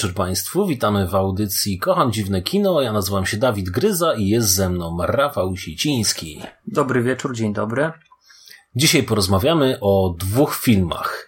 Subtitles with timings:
[0.00, 2.80] Wieczór Państwu, witamy w audycji Kocham Dziwne Kino.
[2.80, 6.42] Ja nazywam się Dawid Gryza i jest ze mną Rafał Siciński.
[6.66, 7.92] Dobry wieczór, dzień dobry.
[8.76, 11.26] Dzisiaj porozmawiamy o dwóch filmach.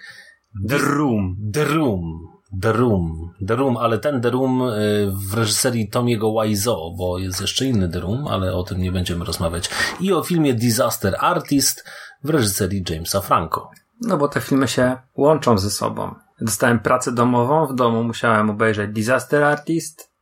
[0.69, 1.37] The Room.
[1.53, 2.29] The Room.
[2.63, 3.31] The Room.
[3.47, 7.89] The Room, ale ten The Room y, w reżyserii Tomiego Wiseau, bo jest jeszcze inny
[7.89, 9.71] The Room, ale o tym nie będziemy rozmawiać.
[10.01, 11.85] I o filmie Disaster Artist
[12.25, 13.71] w reżyserii Jamesa Franco.
[14.01, 16.15] No bo te filmy się łączą ze sobą.
[16.43, 20.13] Dostałem pracę domową, w domu musiałem obejrzeć Disaster Artist.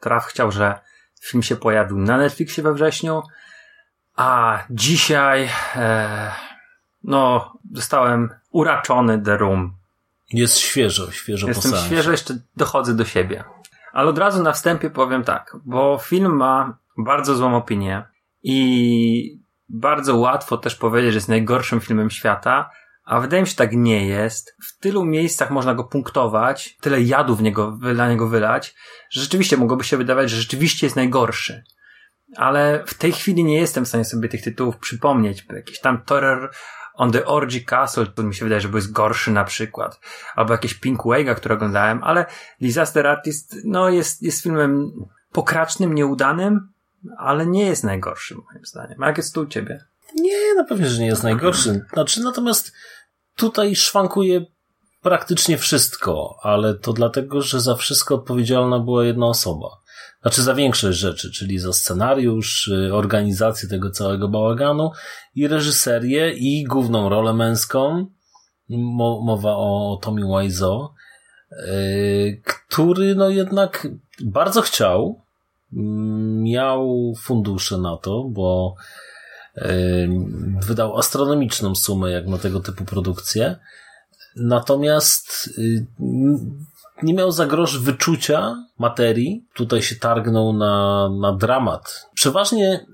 [0.00, 0.80] Traf chciał, że
[1.20, 3.22] film się pojawił na Netflixie we wrześniu,
[4.16, 6.30] a dzisiaj e,
[7.04, 9.74] no zostałem uraczony The Room.
[10.32, 13.44] Jest świeżo, świeżo Jestem po świeżo, jeszcze dochodzę do siebie.
[13.92, 18.04] Ale od razu na wstępie powiem tak, bo film ma bardzo złą opinię
[18.42, 22.70] i bardzo łatwo też powiedzieć, że jest najgorszym filmem świata,
[23.10, 24.56] a wydaje mi się, tak nie jest.
[24.66, 28.74] W tylu miejscach można go punktować, tyle jadu w niego, na niego wylać,
[29.10, 31.64] że rzeczywiście mogłoby się wydawać, że rzeczywiście jest najgorszy.
[32.36, 35.46] Ale w tej chwili nie jestem w stanie sobie tych tytułów przypomnieć.
[35.56, 36.50] Jakiś tam Terror
[36.94, 40.00] on the Orgy Castle, to mi się wydaje, że był gorszy na przykład.
[40.34, 42.26] Albo jakieś Pink Wave'a, które oglądałem, ale
[42.60, 44.92] Disaster Artist, no jest, jest filmem
[45.32, 46.68] pokracznym, nieudanym,
[47.18, 49.02] ale nie jest najgorszym moim zdaniem.
[49.02, 49.84] A jak jest tu u ciebie?
[50.14, 51.84] Nie, na pewno, że nie jest najgorszy.
[51.92, 52.72] Znaczy, natomiast
[53.40, 54.46] tutaj szwankuje
[55.02, 59.68] praktycznie wszystko, ale to dlatego, że za wszystko odpowiedzialna była jedna osoba.
[60.22, 64.90] Znaczy za większość rzeczy, czyli za scenariusz, y, organizację tego całego bałaganu
[65.34, 68.06] i reżyserię i główną rolę męską.
[68.68, 70.88] Mo- Mowa o Tommy Wiseau,
[71.52, 73.88] y, który no jednak
[74.24, 75.22] bardzo chciał,
[75.72, 78.74] mm, miał fundusze na to, bo
[80.66, 83.56] wydał astronomiczną sumę jak na tego typu produkcję.
[84.36, 85.86] Natomiast y,
[87.02, 89.46] nie miał za grosz wyczucia materii.
[89.54, 92.06] Tutaj się targnął na, na dramat.
[92.14, 92.86] Przeważnie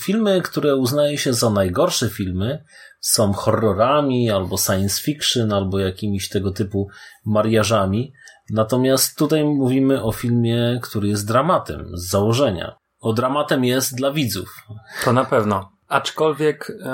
[0.00, 2.64] filmy, które uznaje się za najgorsze filmy,
[3.00, 6.88] są horrorami, albo science fiction, albo jakimiś tego typu
[7.24, 8.12] mariażami.
[8.50, 12.76] Natomiast tutaj mówimy o filmie, który jest dramatem z założenia.
[13.04, 14.66] O dramatem jest dla widzów.
[15.04, 15.72] To na pewno.
[15.88, 16.84] Aczkolwiek e,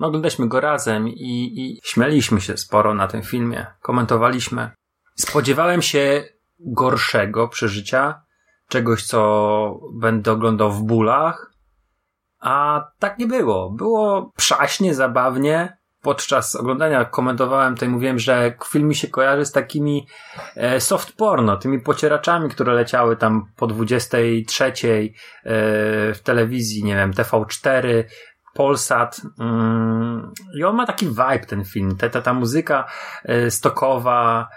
[0.00, 3.66] no, oglądaliśmy go razem i, i śmialiśmy się sporo na tym filmie.
[3.82, 4.70] Komentowaliśmy.
[5.14, 6.24] Spodziewałem się
[6.60, 8.22] gorszego przeżycia,
[8.68, 11.52] czegoś, co będę oglądał w bólach,
[12.40, 13.70] a tak nie było.
[13.70, 15.77] Było przaśnie, zabawnie.
[16.08, 20.06] Podczas oglądania komentowałem to i mówiłem, że film mi się kojarzy z takimi
[20.56, 24.72] e, soft porno, tymi pocieraczami, które leciały tam po 23 e,
[26.14, 28.04] w telewizji, nie wiem, TV4,
[28.54, 29.20] Polsat.
[29.40, 31.96] Mm, I on ma taki vibe, ten film.
[31.96, 32.86] Ta, ta, ta muzyka
[33.24, 34.48] e, stokowa,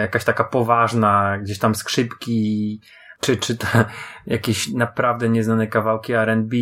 [0.00, 2.80] jakaś taka poważna, gdzieś tam skrzypki,
[3.20, 3.84] czy, czy te,
[4.26, 6.56] jakieś naprawdę nieznane kawałki R&B,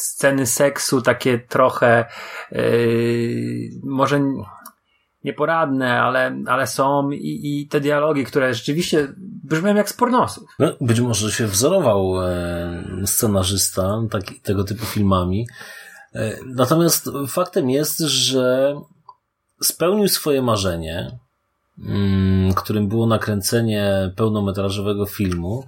[0.00, 2.04] sceny seksu takie trochę
[2.52, 4.20] yy, może
[5.24, 9.14] nieporadne, ale, ale są i, i te dialogi, które rzeczywiście
[9.44, 10.44] brzmią jak z pornosów.
[10.58, 15.46] No, być może się wzorował e, scenarzysta taki, tego typu filmami.
[16.14, 18.76] E, natomiast faktem jest, że
[19.62, 21.18] spełnił swoje marzenie,
[21.78, 25.66] mm, którym było nakręcenie pełnometrażowego filmu.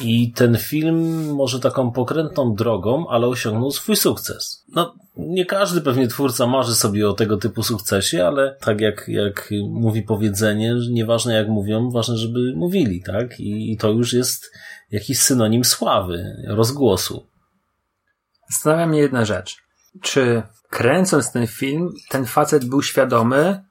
[0.00, 4.64] I ten film może taką pokrętną drogą, ale osiągnął swój sukces.
[4.74, 9.50] No, nie każdy pewnie twórca marzy sobie o tego typu sukcesie, ale tak jak, jak
[9.68, 13.40] mówi powiedzenie, nieważne jak mówią, ważne, żeby mówili, tak?
[13.40, 14.52] I, i to już jest
[14.90, 17.26] jakiś synonim sławy, rozgłosu.
[18.50, 19.56] Zastanawia mnie jedna rzecz.
[20.02, 23.64] Czy kręcąc ten film, ten facet był świadomy,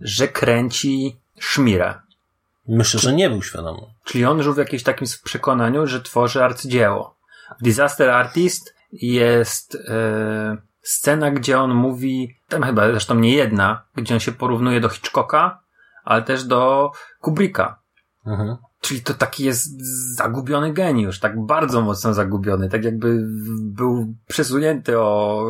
[0.00, 1.94] że kręci szmirę?
[2.68, 3.93] Myślę, że nie był świadomy.
[4.04, 7.16] Czyli on żył w jakimś takim przekonaniu, że tworzy arcydzieło.
[7.60, 14.14] W Disaster Artist jest e, scena, gdzie on mówi, tam chyba zresztą nie jedna, gdzie
[14.14, 15.60] on się porównuje do Hitchcocka,
[16.04, 16.90] ale też do
[17.20, 17.80] Kubricka.
[18.26, 18.56] Mhm.
[18.80, 19.80] Czyli to taki jest
[20.16, 23.26] zagubiony geniusz, tak bardzo mocno zagubiony, tak jakby
[23.60, 25.44] był przesunięty o,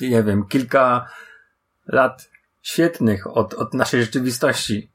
[0.00, 1.08] nie wiem, kilka
[1.86, 2.30] lat
[2.62, 4.92] świetnych od, od naszej rzeczywistości.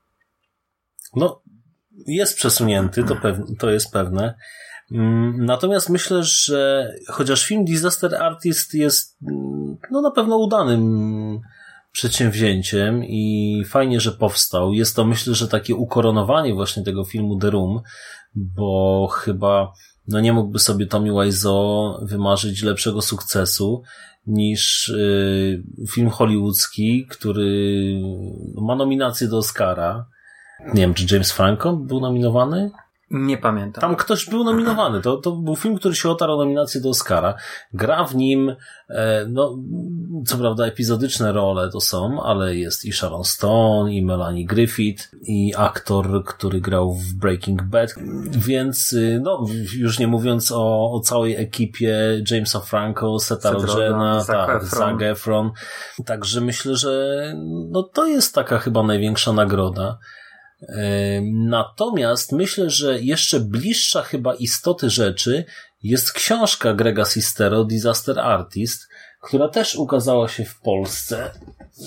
[1.15, 1.41] No,
[2.07, 3.15] jest przesunięty, to,
[3.59, 4.33] to jest pewne.
[4.91, 11.39] Mm, natomiast myślę, że chociaż film Disaster Artist jest mm, no na pewno udanym
[11.91, 14.73] przedsięwzięciem i fajnie, że powstał.
[14.73, 17.81] Jest to myślę, że takie ukoronowanie właśnie tego filmu The Room,
[18.35, 19.71] bo chyba
[20.07, 23.83] no nie mógłby sobie Tommy Wiseau wymarzyć lepszego sukcesu
[24.27, 28.01] niż y, film hollywoodzki, który
[28.55, 30.05] ma nominację do Oscara.
[30.73, 32.71] Nie wiem, czy James Franco był nominowany?
[33.11, 33.81] Nie pamiętam.
[33.81, 35.01] Tam ktoś był nominowany.
[35.01, 37.35] To, to był film, który się otarł o nominację do Oscara.
[37.73, 38.55] Gra w nim,
[38.89, 39.57] e, no,
[40.25, 45.53] co prawda epizodyczne role to są, ale jest i Sharon Stone, i Melanie Griffith, i
[45.57, 47.89] aktor, który grał w Breaking Bad.
[48.31, 54.65] Więc, y, no, już nie mówiąc o, o całej ekipie Jamesa Franco, Seta Rogena, tak.
[54.65, 55.51] Zac Efron.
[56.05, 57.33] Także myślę, że
[57.71, 59.97] no, to jest taka chyba największa nagroda.
[61.23, 65.45] Natomiast myślę, że jeszcze bliższa chyba istoty rzeczy
[65.83, 68.87] jest książka Grega Sistero, Disaster Artist,
[69.21, 71.31] która też ukazała się w Polsce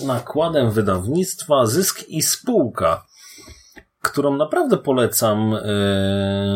[0.04, 3.06] nakładem wydawnictwa Zysk i Spółka,
[4.02, 5.56] którą naprawdę polecam,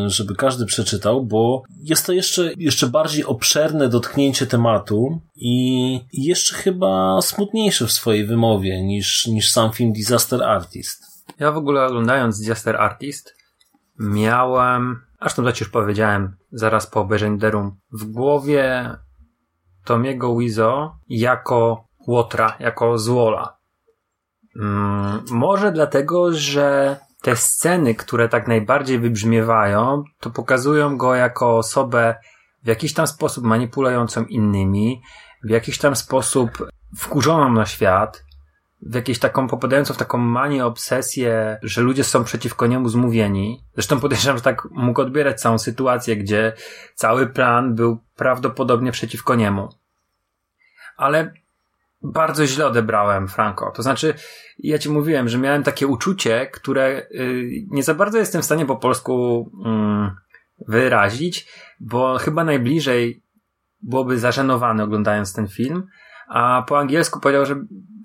[0.06, 7.22] żeby każdy przeczytał, bo jest to jeszcze, jeszcze bardziej obszerne dotknięcie tematu i jeszcze chyba
[7.22, 11.11] smutniejsze w swojej wymowie niż, niż sam film Disaster Artist.
[11.42, 13.36] Ja w ogóle oglądając Disaster Artist
[13.98, 18.90] miałem, zresztą to ci już powiedziałem zaraz po obejrzeniu The Room, w głowie
[19.84, 23.56] Tomiego Wizo jako Łotra, jako Zwola.
[24.56, 32.14] Mm, może dlatego, że te sceny, które tak najbardziej wybrzmiewają, to pokazują go jako osobę
[32.62, 35.02] w jakiś tam sposób manipulującą innymi,
[35.44, 36.50] w jakiś tam sposób
[36.96, 38.24] wkurzoną na świat,
[38.82, 43.64] w jakieś taką, popadającą w taką manię, obsesję, że ludzie są przeciwko niemu zmówieni.
[43.74, 46.52] Zresztą podejrzewam, że tak mógł odbierać całą sytuację, gdzie
[46.94, 49.68] cały plan był prawdopodobnie przeciwko niemu.
[50.96, 51.32] Ale
[52.02, 53.70] bardzo źle odebrałem Franco.
[53.70, 54.14] To znaczy,
[54.58, 58.66] ja ci mówiłem, że miałem takie uczucie, które y, nie za bardzo jestem w stanie
[58.66, 60.16] po polsku mm,
[60.68, 61.48] wyrazić,
[61.80, 63.22] bo chyba najbliżej
[63.82, 65.86] byłoby zażenowany oglądając ten film,
[66.32, 67.56] a po angielsku powiedział, że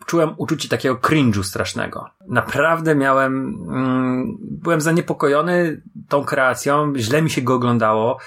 [0.05, 2.09] czułem uczucie takiego cringe'u strasznego.
[2.27, 8.17] Naprawdę miałem, mm, byłem zaniepokojony tą kreacją, źle mi się go oglądało.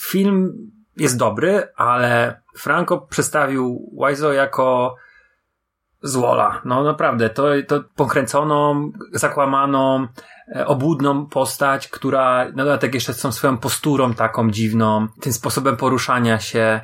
[0.00, 0.52] Film
[0.96, 4.96] jest dobry, ale Franco przedstawił Wiseau jako
[6.02, 6.60] złola.
[6.64, 10.06] No naprawdę, to, to pokręconą, zakłamaną,
[10.56, 15.76] e, obłudną postać, która na dodatek jeszcze z tą swoją posturą taką dziwną, tym sposobem
[15.76, 16.80] poruszania się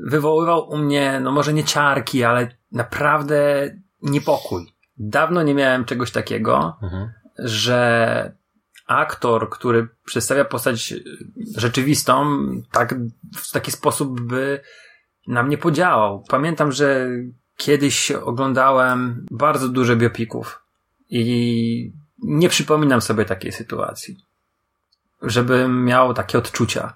[0.00, 3.70] wywoływał u mnie, no może nie ciarki, ale naprawdę
[4.02, 4.66] niepokój.
[4.96, 7.12] Dawno nie miałem czegoś takiego, Mhm.
[7.38, 8.38] że
[8.86, 10.94] aktor, który przedstawia postać
[11.56, 12.38] rzeczywistą,
[12.72, 12.94] tak,
[13.36, 14.60] w taki sposób by
[15.26, 16.24] na mnie podziałał.
[16.28, 17.08] Pamiętam, że
[17.56, 20.62] kiedyś oglądałem bardzo dużo biopików
[21.10, 21.92] i
[22.22, 24.16] nie przypominam sobie takiej sytuacji,
[25.22, 26.94] żebym miał takie odczucia.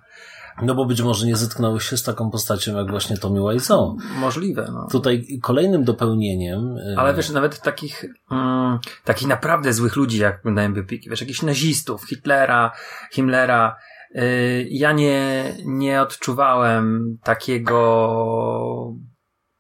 [0.62, 3.96] No bo być może nie zetknąłeś się z taką postacią jak właśnie Tommy Wiseau.
[4.16, 4.86] Możliwe, no.
[4.90, 6.76] Tutaj kolejnym dopełnieniem...
[6.76, 11.42] y, Ale wiesz, nawet takich, mm, takich naprawdę złych ludzi, jak oglądałem biopiki, wiesz, jakichś
[11.42, 12.72] nazistów, Hitlera,
[13.12, 13.76] Himmlera,
[14.16, 17.82] y, ja nie, nie odczuwałem takiego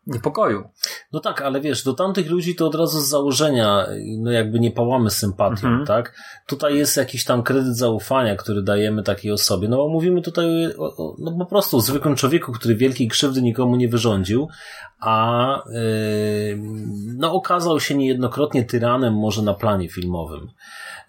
[0.06, 0.64] niepokoju.
[1.12, 3.86] No tak, ale wiesz, do tamtych ludzi to od razu z założenia,
[4.18, 5.86] no jakby nie pałamy sympatią, Mhm.
[5.86, 6.14] tak?
[6.46, 10.46] Tutaj jest jakiś tam kredyt zaufania, który dajemy takiej osobie, no bo mówimy tutaj
[10.78, 14.48] o, o, no po prostu o zwykłym człowieku, który wielkiej krzywdy nikomu nie wyrządził,
[15.00, 16.58] a yy,
[17.16, 20.48] no okazał się niejednokrotnie tyranem może na planie filmowym.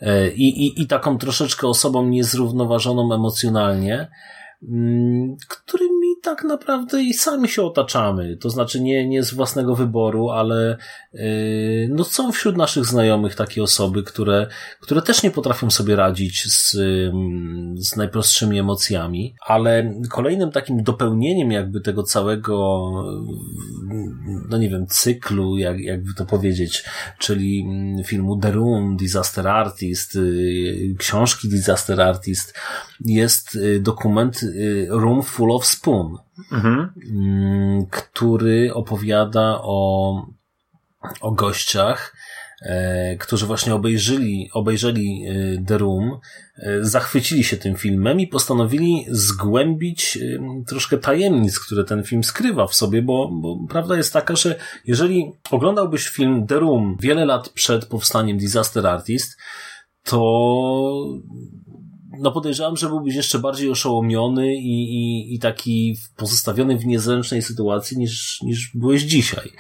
[0.01, 4.07] Yy, I, i, taką troszeczkę osobą niezrównoważoną emocjonalnie,
[4.69, 8.37] mm, którymi tak naprawdę i sami się otaczamy.
[8.37, 10.77] To znaczy nie, nie z własnego wyboru, ale
[11.13, 14.47] yy, no są wśród naszych znajomych takie osoby, które,
[14.79, 21.51] które też nie potrafią sobie radzić z, ym, z najprostszymi emocjami, ale kolejnym takim dopełnieniem
[21.51, 22.89] jakby tego całego
[23.91, 24.13] yy,
[24.49, 26.83] no nie wiem, cyklu, jak, jakby to powiedzieć,
[27.19, 27.65] czyli
[28.05, 32.53] filmu The Room, Disaster Artist, yy, książki Disaster Artist,
[33.05, 36.12] jest y, dokument y, Room Full of Spoon,
[36.51, 36.93] Mhm.
[37.11, 40.27] mm, który opowiada o,
[41.21, 42.15] o gościach,
[42.61, 46.19] e, którzy właśnie obejrzeli, obejrzeli e, The Room,
[46.57, 50.19] e, zachwycili się tym filmem i postanowili zgłębić
[50.67, 55.31] troszkę tajemnic, które ten film skrywa w sobie, bo, bo prawda jest taka, że jeżeli
[55.51, 59.37] oglądałbyś film The Room wiele lat przed powstaniem Disaster Artist,
[60.03, 61.21] to
[62.19, 67.97] no podejrzewam, że byłbyś jeszcze bardziej oszołomiony i, i, i taki pozostawiony w niezręcznej sytuacji
[67.97, 69.51] niż, niż byłeś dzisiaj.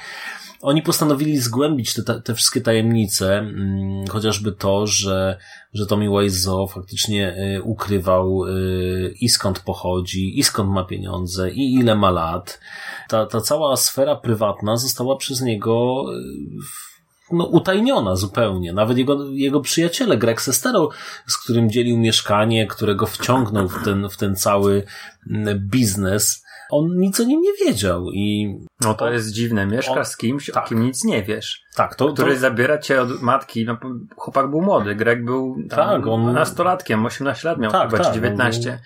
[0.61, 5.37] Oni postanowili zgłębić te, te wszystkie tajemnice, mm, chociażby to, że,
[5.73, 11.73] że Tommy Wiseau faktycznie y, ukrywał y, i skąd pochodzi, i skąd ma pieniądze, i
[11.73, 12.59] ile ma lat.
[13.09, 16.92] Ta, ta cała sfera prywatna została przez niego y,
[17.33, 18.73] no, utajniona zupełnie.
[18.73, 20.89] Nawet jego, jego przyjaciele, Greg Sestero,
[21.27, 24.83] z którym dzielił mieszkanie, którego wciągnął w ten, w ten cały
[25.29, 28.55] mm, biznes, on nic o nim nie wiedział i...
[28.81, 29.65] No to jest dziwne.
[29.65, 30.65] Mieszkasz on- z kimś, tak.
[30.65, 31.63] o kim nic nie wiesz.
[31.75, 33.65] Tak, to, Który to, zabiera cię od matki.
[33.65, 33.77] No,
[34.15, 34.95] chłopak był młody.
[34.95, 38.71] Greg był tam Tak, on- nastolatkiem, 18 lat miał Tak, chyba, tak, czy 19.
[38.71, 38.77] on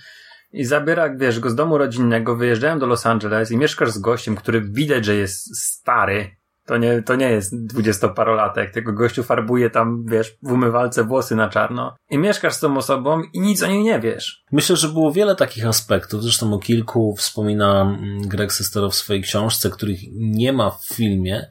[0.52, 4.36] I zabiera, wiesz, go z domu rodzinnego, wyjeżdżają do Los Angeles i mieszkasz z gościem,
[4.36, 6.38] który widać, że jest stary.
[6.68, 11.50] To nie, to nie jest dwudziestoparolatek, tylko gościu farbuje tam, wiesz, w umywalce włosy na
[11.50, 11.96] czarno.
[12.10, 14.44] I mieszkasz z tą osobą i nic o niej nie wiesz.
[14.52, 19.22] Myślę, że było wiele takich aspektów, zresztą o kilku wspomina mm, Greg Sestero w swojej
[19.22, 21.48] książce, których nie ma w filmie.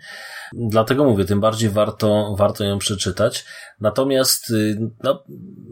[0.52, 3.44] Dlatego mówię, tym bardziej warto, warto ją przeczytać.
[3.80, 5.22] Natomiast y, no,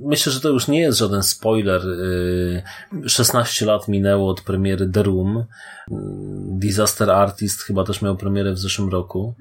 [0.02, 1.86] myślę, że to już nie jest żaden spoiler.
[1.86, 2.62] y,
[3.08, 5.36] 16 lat minęło od premiery The Room.
[5.36, 5.44] Y,
[6.58, 9.34] Disaster Artist chyba też miał premierę w zeszłym roku.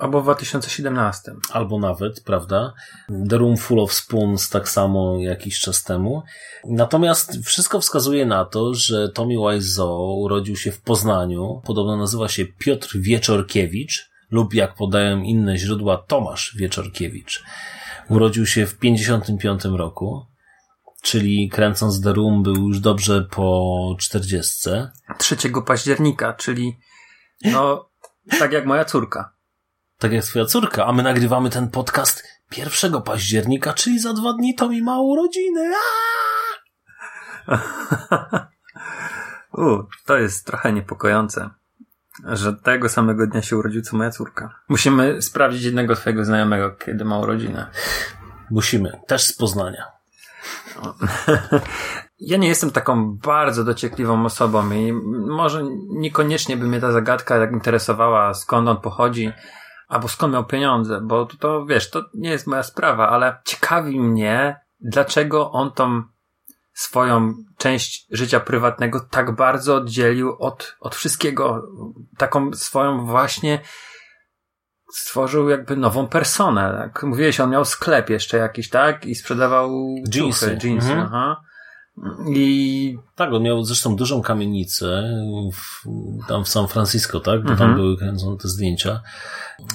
[0.00, 1.32] Albo w 2017.
[1.52, 2.72] albo nawet, prawda?
[3.28, 6.22] The Room Full of Spoons tak samo jakiś czas temu.
[6.64, 11.62] Natomiast wszystko wskazuje na to, że Tommy Wiseau urodził się w Poznaniu.
[11.64, 17.44] Podobno nazywa się Piotr Wieczorkiewicz lub jak podają inne źródła Tomasz Wieczorkiewicz.
[18.08, 20.26] Urodził się w 55 roku,
[21.02, 24.70] czyli kręcąc The Room był już dobrze po 40.
[25.18, 26.78] 3 października, czyli
[27.44, 27.90] no,
[28.38, 29.34] tak jak moja córka.
[29.98, 32.22] Tak jak twoja córka, a my nagrywamy ten podcast
[32.56, 35.72] 1 października, czyli za dwa dni Tommy ma urodziny.
[39.58, 41.50] U, to jest trochę niepokojące,
[42.24, 44.54] że tego samego dnia się urodził co moja córka.
[44.68, 47.66] Musimy sprawdzić jednego twojego znajomego, kiedy ma urodziny.
[48.50, 49.00] Musimy.
[49.06, 49.84] Też z Poznania.
[52.20, 54.92] Ja nie jestem taką bardzo dociekliwą osobą i
[55.26, 59.32] może niekoniecznie by mnie ta zagadka tak interesowała, skąd on pochodzi,
[59.88, 64.00] albo skąd miał pieniądze, bo to, to wiesz, to nie jest moja sprawa, ale ciekawi
[64.00, 66.02] mnie, dlaczego on tą
[66.74, 71.62] swoją część życia prywatnego tak bardzo oddzielił od, od wszystkiego.
[72.18, 73.60] Taką swoją właśnie
[74.92, 76.74] stworzył jakby nową personę.
[76.78, 77.02] Tak?
[77.02, 79.06] Mówiłeś, on miał sklep jeszcze jakiś, tak?
[79.06, 79.70] I sprzedawał
[80.14, 80.46] Jeansy.
[80.50, 81.00] ciuchy, jeansy Mhm.
[81.06, 81.40] aha.
[82.34, 85.02] I Tak, on miał zresztą dużą kamienicę
[85.52, 85.88] w,
[86.28, 87.42] tam w San Francisco, tak?
[87.44, 87.58] Bo Mhm.
[87.70, 89.00] tam były kręcone te zdjęcia.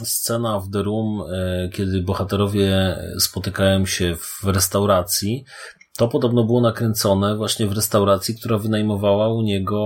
[0.03, 5.45] Scena w The Room, e, kiedy bohaterowie spotykają się w restauracji,
[5.99, 9.77] to podobno było nakręcone właśnie w restauracji, która wynajmowała u niego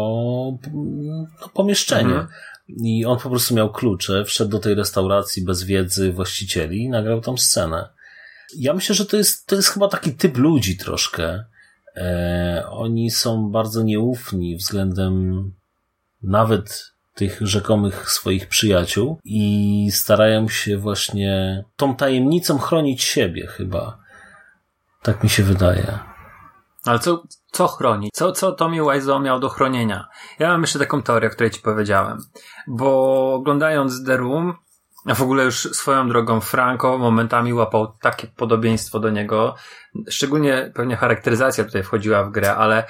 [0.73, 2.13] no, pomieszczenie.
[2.13, 2.27] Mhm.
[2.67, 7.21] I on po prostu miał klucze, wszedł do tej restauracji bez wiedzy właścicieli i nagrał
[7.21, 7.89] tam scenę.
[8.57, 11.45] Ja myślę, że to jest, to jest chyba taki typ ludzi troszkę.
[11.95, 15.51] E, oni są bardzo nieufni względem
[16.23, 24.02] nawet tych rzekomych swoich przyjaciół i starają się właśnie tą tajemnicą chronić siebie chyba.
[25.03, 25.99] Tak mi się wydaje.
[26.85, 28.09] Ale co, co chroni?
[28.13, 30.07] Co, co Tommy Wiseau miał do chronienia?
[30.39, 32.17] Ja mam jeszcze taką teorię, o której ci powiedziałem.
[32.67, 34.53] Bo oglądając The Room,
[35.05, 39.55] a w ogóle już swoją drogą Franco momentami łapał takie podobieństwo do niego.
[40.09, 42.87] Szczególnie pewnie charakteryzacja tutaj wchodziła w grę, ale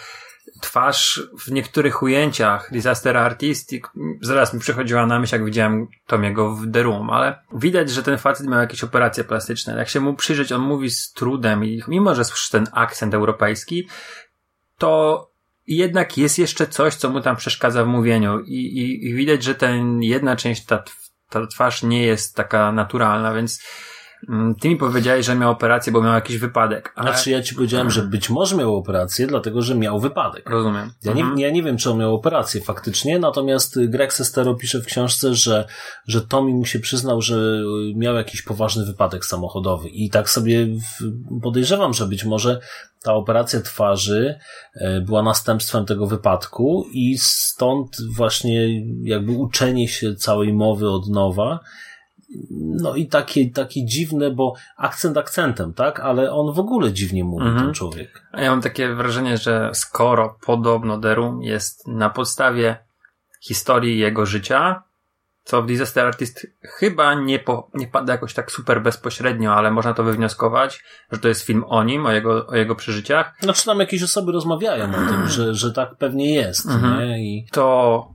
[0.64, 3.82] twarz w niektórych ujęciach Disaster Artist i
[4.22, 8.18] zaraz mi przychodziła na myśl, jak widziałem Tomiego w The Room, ale widać, że ten
[8.18, 9.78] facet miał jakieś operacje plastyczne.
[9.78, 13.88] Jak się mu przyjrzeć, on mówi z trudem i mimo, że słyszy ten akcent europejski,
[14.78, 15.32] to
[15.68, 19.56] jednak jest jeszcze coś, co mu tam przeszkadza w mówieniu i, i, i widać, że
[19.56, 20.84] ten jedna część, ta,
[21.30, 23.64] ta twarz nie jest taka naturalna, więc
[24.62, 26.94] ty mi powiedziałeś, że miał operację, bo miał jakiś wypadek.
[26.96, 27.10] Ale...
[27.12, 30.50] Znaczy ja ci powiedziałem, że być może miał operację, dlatego że miał wypadek.
[30.50, 30.92] Rozumiem.
[31.04, 31.40] Ja nie, Mhm.
[31.40, 35.68] ja nie wiem, czy on miał operację faktycznie, natomiast Greg Sestero pisze w książce, że,
[36.08, 37.64] że Tommy mu się przyznał, że
[37.96, 40.68] miał jakiś poważny wypadek samochodowy i tak sobie
[41.42, 42.60] podejrzewam, że być może
[43.04, 44.40] ta operacja twarzy
[44.76, 51.60] e, była następstwem tego wypadku i stąd właśnie jakby uczenie się całej mowy od nowa
[52.60, 56.00] no i takie, takie dziwne, bo akcent akcentem, tak?
[56.00, 57.66] Ale on w ogóle dziwnie mówi, Mhm.
[57.66, 58.24] ten człowiek.
[58.34, 62.78] Ja mam takie wrażenie, że skoro podobno Room jest na podstawie
[63.42, 64.84] historii jego życia,
[65.44, 69.94] co w Disaster Artist chyba nie, po, nie pada jakoś tak super bezpośrednio, ale można
[69.94, 73.80] to wywnioskować, że to jest film o nim, o jego, o jego przeżyciach, Znaczy tam
[73.80, 77.00] jakieś osoby rozmawiają o tym, że, że tak pewnie jest, Mhm.
[77.10, 77.24] nie?
[77.24, 78.08] I to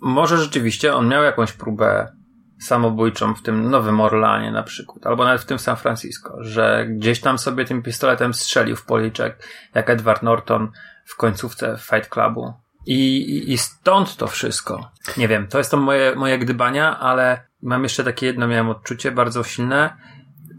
[0.00, 2.12] może rzeczywiście on miał jakąś próbę
[2.60, 7.20] samobójczą w tym Nowym Orlanie na przykład, albo nawet w tym San Francisco, że gdzieś
[7.20, 10.70] tam sobie tym pistoletem strzelił w policzek, jak Edward Norton
[11.04, 12.52] w końcówce Fight Clubu.
[12.86, 14.90] I, i, I stąd to wszystko.
[15.16, 19.12] Nie wiem, to jest to moje, moje gdybania, ale mam jeszcze takie jedno, miałem odczucie
[19.12, 19.96] bardzo silne,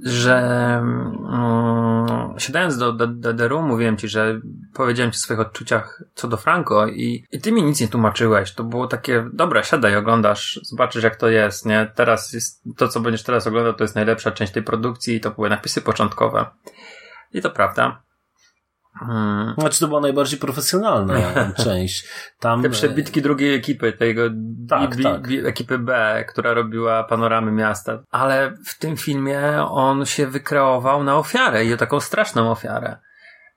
[0.03, 0.37] że
[0.81, 4.41] mm, siadając do, do, do The Room, mówiłem ci, że
[4.73, 8.53] powiedziałem ci o swoich odczuciach co do Franco i, i ty mi nic nie tłumaczyłeś.
[8.53, 11.91] To było takie, dobra, siadaj, oglądasz, zobaczysz jak to jest, nie?
[11.95, 15.31] Teraz jest, to co będziesz teraz oglądał, to jest najlepsza część tej produkcji i to
[15.31, 16.45] były napisy początkowe.
[17.33, 18.06] I to prawda.
[19.01, 19.53] Mm.
[19.57, 21.15] Znaczy to była najbardziej profesjonalna
[21.63, 22.07] część.
[22.39, 24.21] Tam, Te przebitki drugiej ekipy, tego
[24.69, 25.27] Tak, B, tak.
[25.27, 27.99] B, ekipy B, która robiła panoramy miasta.
[28.11, 32.97] Ale w tym filmie on się wykreował na ofiarę i o taką straszną ofiarę.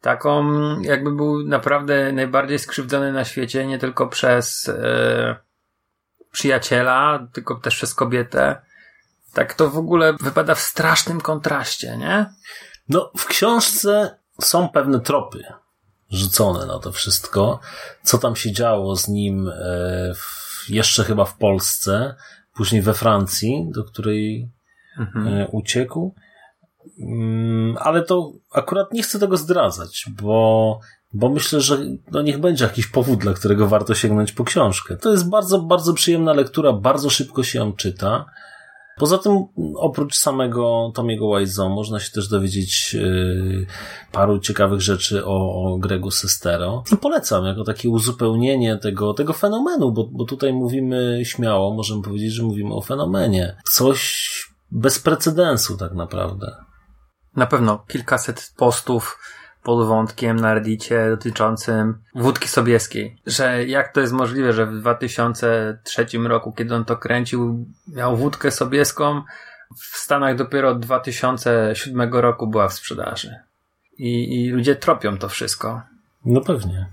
[0.01, 5.37] Taką, jakby był naprawdę najbardziej skrzywdzony na świecie, nie tylko przez e,
[6.33, 8.63] przyjaciela, tylko też przez kobietę.
[9.35, 12.27] Tak to w ogóle wypada w strasznym kontraście, nie?
[12.89, 15.45] No, w książce są pewne tropy
[16.11, 17.61] rzucone na to wszystko,
[18.03, 19.53] co tam się działo z nim e,
[20.15, 22.15] w, jeszcze chyba w Polsce,
[22.55, 24.51] później we Francji, do której
[25.27, 26.15] e, uciekł.
[27.01, 30.81] Mm, ale to akurat nie chcę tego zdradzać, bo,
[31.13, 31.79] bo myślę, że
[32.11, 34.97] no niech będzie jakiś powód, dla którego warto sięgnąć po książkę.
[34.97, 38.25] To jest bardzo, bardzo przyjemna lektura, bardzo szybko się ją czyta.
[39.00, 39.45] Poza tym,
[39.76, 43.66] oprócz samego Tomiego Wiseau, można się też dowiedzieć yy,
[44.12, 46.85] paru ciekawych rzeczy o, o Gregu Sestero.
[46.92, 52.32] I polecam jako takie uzupełnienie tego, tego fenomenu, bo, bo tutaj mówimy śmiało, możemy powiedzieć,
[52.32, 53.56] że mówimy o fenomenie.
[53.73, 54.30] Coś
[54.71, 56.56] bez precedensu tak naprawdę.
[57.36, 59.19] Na pewno kilkaset postów
[59.63, 63.17] pod wątkiem na Reddicie dotyczącym wódki sobieskiej.
[63.27, 68.51] Że jak to jest możliwe, że w 2003 roku, kiedy on to kręcił, miał wódkę
[68.51, 69.23] sobieską,
[69.77, 73.35] w Stanach dopiero od 2007 roku była w sprzedaży.
[73.99, 75.83] I, i ludzie tropią to wszystko.
[76.25, 76.87] No pewnie.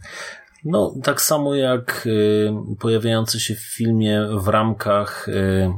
[0.66, 5.72] No, tak samo jak y, pojawiające się w filmie w ramkach y,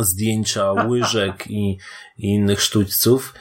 [0.00, 1.78] zdjęcia łyżek i,
[2.18, 3.34] i innych sztućców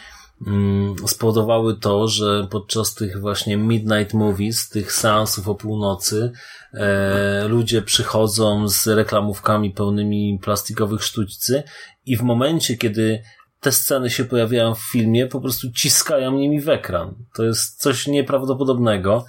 [1.08, 6.32] spowodowały to, że podczas tych właśnie midnight movies, tych seansów o północy,
[6.74, 11.64] e, ludzie przychodzą z reklamówkami pełnymi plastikowych sztućcy
[12.06, 13.24] i w momencie, kiedy
[13.60, 17.16] te sceny się pojawiają w filmie, po prostu ciskają nimi w ekran.
[17.36, 19.26] To jest coś nieprawdopodobnego,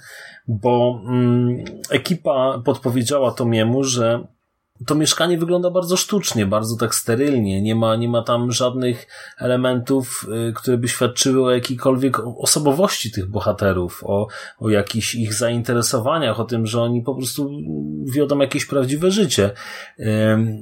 [0.47, 4.27] bo mm, ekipa podpowiedziała Tomiemu, że
[4.87, 7.61] to mieszkanie wygląda bardzo sztucznie, bardzo tak sterylnie.
[7.61, 9.07] Nie ma, nie ma tam żadnych
[9.37, 14.27] elementów, y, które by świadczyły o jakiejkolwiek osobowości tych bohaterów, o,
[14.59, 17.49] o jakichś ich zainteresowaniach, o tym, że oni po prostu
[18.13, 19.51] wiodą jakieś prawdziwe życie.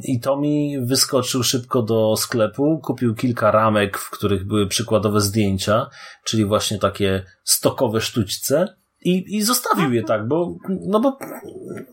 [0.03, 5.89] I to mi wyskoczył szybko do sklepu, kupił kilka ramek, w których były przykładowe zdjęcia,
[6.23, 8.82] czyli właśnie takie stokowe sztućce.
[9.05, 11.17] I, I zostawił je tak, bo, no bo,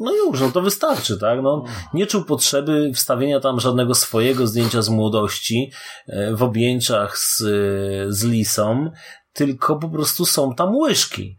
[0.00, 1.42] no już, no to wystarczy, tak?
[1.42, 5.70] No, nie czuł potrzeby wstawienia tam żadnego swojego zdjęcia z młodości
[6.06, 7.38] e, w objęciach z,
[8.08, 8.90] z Lisą,
[9.32, 11.36] tylko po prostu są tam łyżki.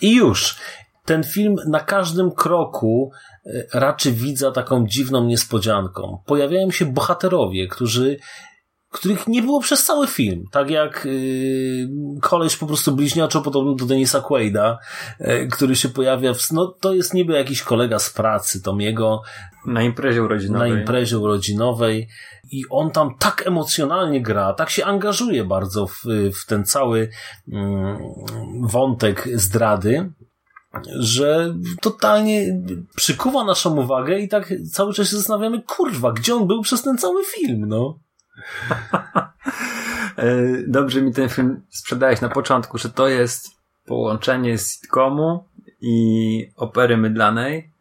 [0.00, 0.56] I już.
[1.04, 3.10] Ten film na każdym kroku
[3.46, 6.18] e, raczy widza taką dziwną niespodzianką.
[6.26, 8.16] Pojawiają się bohaterowie, którzy
[8.92, 10.44] których nie było przez cały film.
[10.50, 11.88] Tak jak yy,
[12.20, 14.78] koleś po prostu bliźniaczo podobny do Denisa Quaida,
[15.20, 16.52] yy, który się pojawia w...
[16.52, 19.22] No to jest niby jakiś kolega z pracy Tomiego
[19.66, 20.72] Na imprezie urodzinowej.
[20.72, 22.08] na imprezie urodzinowej
[22.50, 26.02] i on tam tak emocjonalnie gra, tak się angażuje bardzo w,
[26.42, 27.08] w ten cały
[27.52, 27.98] mm,
[28.60, 30.12] wątek zdrady,
[30.98, 32.62] że totalnie
[32.96, 36.98] przykuwa naszą uwagę i tak cały czas się zastanawiamy, kurwa, gdzie on był przez ten
[36.98, 37.98] cały film, no.
[40.16, 43.46] E, Dobrze mi ten film sprzedałeś na początku, że to jest
[43.86, 45.48] połączenie sitcomu
[45.80, 47.72] i opery mydlanej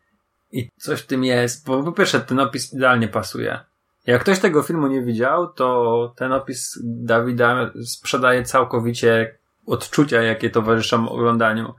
[0.51, 3.59] i coś w tym jest, bo po pierwsze ten opis idealnie pasuje.
[4.07, 11.09] Jak ktoś tego filmu nie widział, to ten opis Dawida sprzedaje całkowicie odczucia, jakie towarzyszą
[11.09, 11.73] oglądaniu.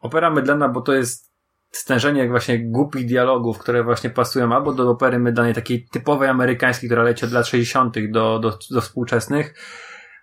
[0.00, 1.33] Opera mydlana, bo to jest
[1.76, 7.02] stężenie właśnie głupich dialogów, które właśnie pasują albo do opery mydanej takiej typowej amerykańskiej, która
[7.02, 8.10] leci od lat 60.
[8.10, 9.54] do, do, do współczesnych,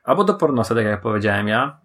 [0.04, 1.82] albo do pornosa, tak jak powiedziałem ja.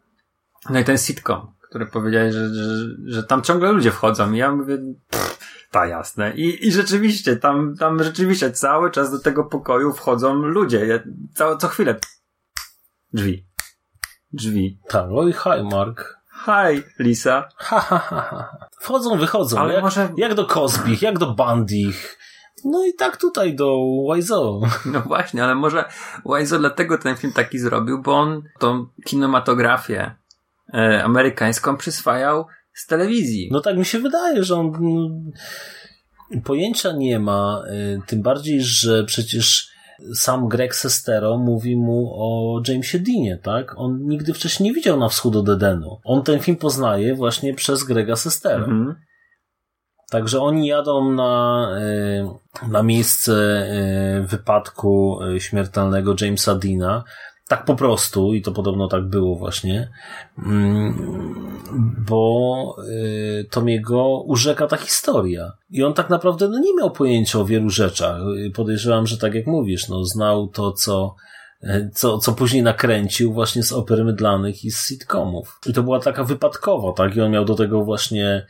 [0.71, 4.53] No i ten sitcom, który powiedziałeś, że, że, że tam ciągle ludzie wchodzą i ja
[4.53, 4.79] mówię,
[5.11, 5.39] pff,
[5.71, 6.35] ta jasne.
[6.35, 10.87] I, I rzeczywiście, tam, tam rzeczywiście cały czas do tego pokoju wchodzą ludzie.
[10.87, 10.99] Ja,
[11.35, 11.97] co, co chwilę.
[13.13, 13.47] Drzwi.
[14.33, 14.81] Drzwi.
[14.89, 16.16] Tak, oj, hi, Mark.
[16.45, 17.49] Hi, Lisa.
[17.57, 18.69] Ha, ha, ha, ha.
[18.81, 19.59] Wchodzą, wychodzą.
[19.59, 22.19] Ale jak, może- jak do Cosbich, jak do Bandich.
[22.65, 23.77] No i tak tutaj do
[24.15, 24.61] Wiseau.
[24.93, 25.85] No właśnie, ale może
[26.27, 30.15] Wiseau dlatego ten film taki zrobił, bo on tą kinematografię
[30.75, 33.49] e, amerykańską przyswajał z telewizji.
[33.53, 35.33] No tak mi się wydaje, że on mm,
[36.45, 39.69] pojęcia nie ma, y, tym bardziej, że przecież
[40.15, 43.79] sam Greg Sestero mówi mu o Jamesie Deanie, tak?
[43.79, 46.01] On nigdy wcześniej nie widział na wschód od Edenu.
[46.05, 48.65] On ten film poznaje właśnie przez Grega Sestero.
[48.65, 48.97] Mhm.
[50.11, 51.69] Także oni jadą na,
[52.65, 57.05] y, na miejsce y, wypadku y, śmiertelnego Jamesa Deana.
[57.49, 59.91] Tak po prostu, i to podobno tak było właśnie,
[60.47, 60.95] mm,
[62.09, 65.53] bo y, Tomiego urzeka ta historia.
[65.71, 68.21] I on tak naprawdę no, nie miał pojęcia o wielu rzeczach.
[68.47, 71.15] Y, Podejrzewam, że tak jak mówisz, no, znał to, co,
[71.65, 75.61] y, co, co później nakręcił właśnie z oper mydlanych i z sitcomów.
[75.67, 77.17] I to była taka wypadkowa, tak?
[77.17, 78.47] I on miał do tego właśnie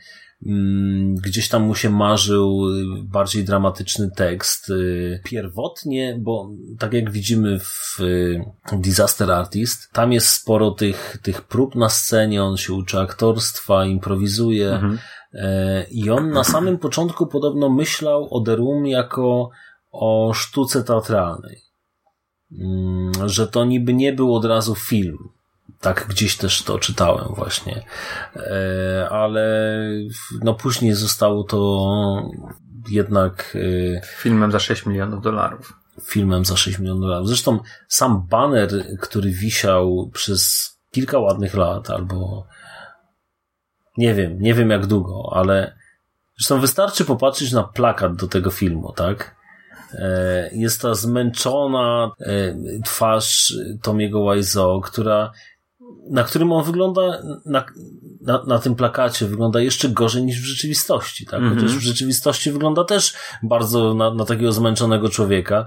[1.23, 4.69] Gdzieś tam mu się marzył y, bardziej dramatyczny tekst.
[4.69, 8.41] y, Pierwotnie, bo tak jak widzimy w y,
[8.73, 14.71] Disaster Artist, tam jest sporo tych, tych prób na scenie, on się uczy aktorstwa, improwizuje.
[14.71, 14.99] Mhm.
[15.91, 19.49] I on na samym początku podobno myślał o The Room jako
[19.91, 21.61] o sztuce teatralnej.
[22.51, 25.17] Mm, Że to niby nie był od razu film.
[25.81, 27.83] Tak gdzieś też to czytałem właśnie.
[28.35, 29.71] E, Ale
[30.43, 31.89] no później zostało to
[32.89, 33.57] jednak
[33.97, 35.73] e, Filmem za 6 milionów dolarów.
[36.03, 37.27] filmem za 6 milionów dolarów.
[37.27, 38.69] Zresztą sam baner,
[39.01, 42.47] który wisiał przez kilka ładnych lat, albo
[43.97, 45.75] nie wiem, nie wiem jak długo, ale
[46.37, 49.35] zresztą wystarczy popatrzeć na plakat do tego filmu, tak?
[49.93, 52.11] E, Jest ta zmęczona
[52.85, 55.31] twarz Tomiego Wiseau, która
[56.09, 57.01] na którym on wygląda
[57.45, 57.65] na,
[58.21, 61.39] na, na tym plakacie wygląda jeszcze gorzej niż w rzeczywistości, tak?
[61.39, 61.55] Mhm.
[61.55, 65.65] Chociaż w rzeczywistości wygląda też bardzo na, na takiego zmęczonego człowieka.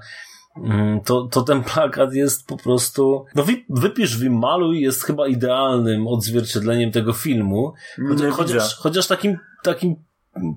[0.65, 3.25] Mm, To, to ten plakat jest po prostu.
[3.35, 7.73] No, wy, wypisz, wymaluj jest chyba idealnym odzwierciedleniem tego filmu.
[8.09, 9.97] Chociaż, chociaż, chociaż takim, takim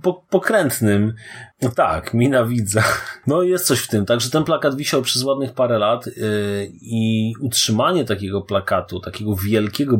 [0.02, 1.14] po, pokrętnym.
[1.62, 2.84] No tak, mina widza.
[3.28, 4.06] No jest coś w tym.
[4.06, 6.14] Także ten plakat wisiał przez ładnych parę lat yy,
[6.82, 9.98] i utrzymanie takiego plakatu, takiego wielkiego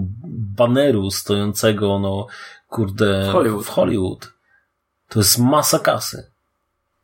[0.58, 2.28] baneru stojącego, no
[2.68, 3.66] kurde, W Hollywood.
[3.66, 4.34] w Hollywood.
[5.10, 6.32] To jest masa kasy.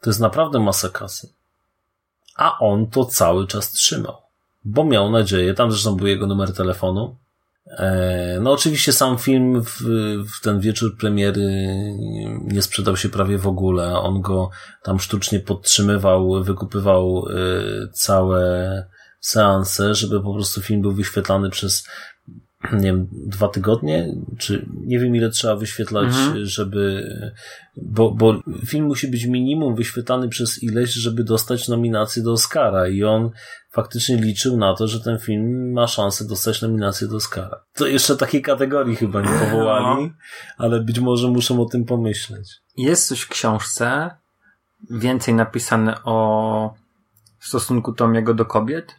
[0.02, 1.30] To jest naprawdę masa kasy.
[2.36, 4.16] A on to cały czas trzymał.
[4.66, 7.16] Bo miał nadzieję, tam zresztą był jego numer telefonu.
[7.68, 9.82] E, No oczywiście sam film w,
[10.38, 11.74] w ten wieczór premiery
[12.42, 14.00] nie sprzedał się prawie w ogóle.
[14.00, 14.50] On go
[14.84, 17.34] tam sztucznie podtrzymywał, wykupywał e,
[17.94, 18.86] całe
[19.20, 21.88] seanse, żeby po prostu film był wyświetlany przez
[22.74, 26.46] nie wiem, dwa tygodnie, czy nie wiem ile trzeba wyświetlać, Mhm.
[26.46, 27.10] żeby,
[27.78, 33.04] bo, bo film musi być minimum wyświetlany przez ileś, żeby dostać nominację do Oscara i
[33.04, 33.30] on
[33.72, 37.64] faktycznie liczył na to, że ten film ma szansę dostać nominację do Oscara.
[37.74, 40.12] To jeszcze takiej kategorii chyba nie powołali,
[40.58, 42.50] ale być może muszą o tym pomyśleć.
[42.78, 44.10] Jest coś w książce
[44.90, 46.74] więcej napisane o
[47.40, 48.96] stosunku Tomiego do kobiet,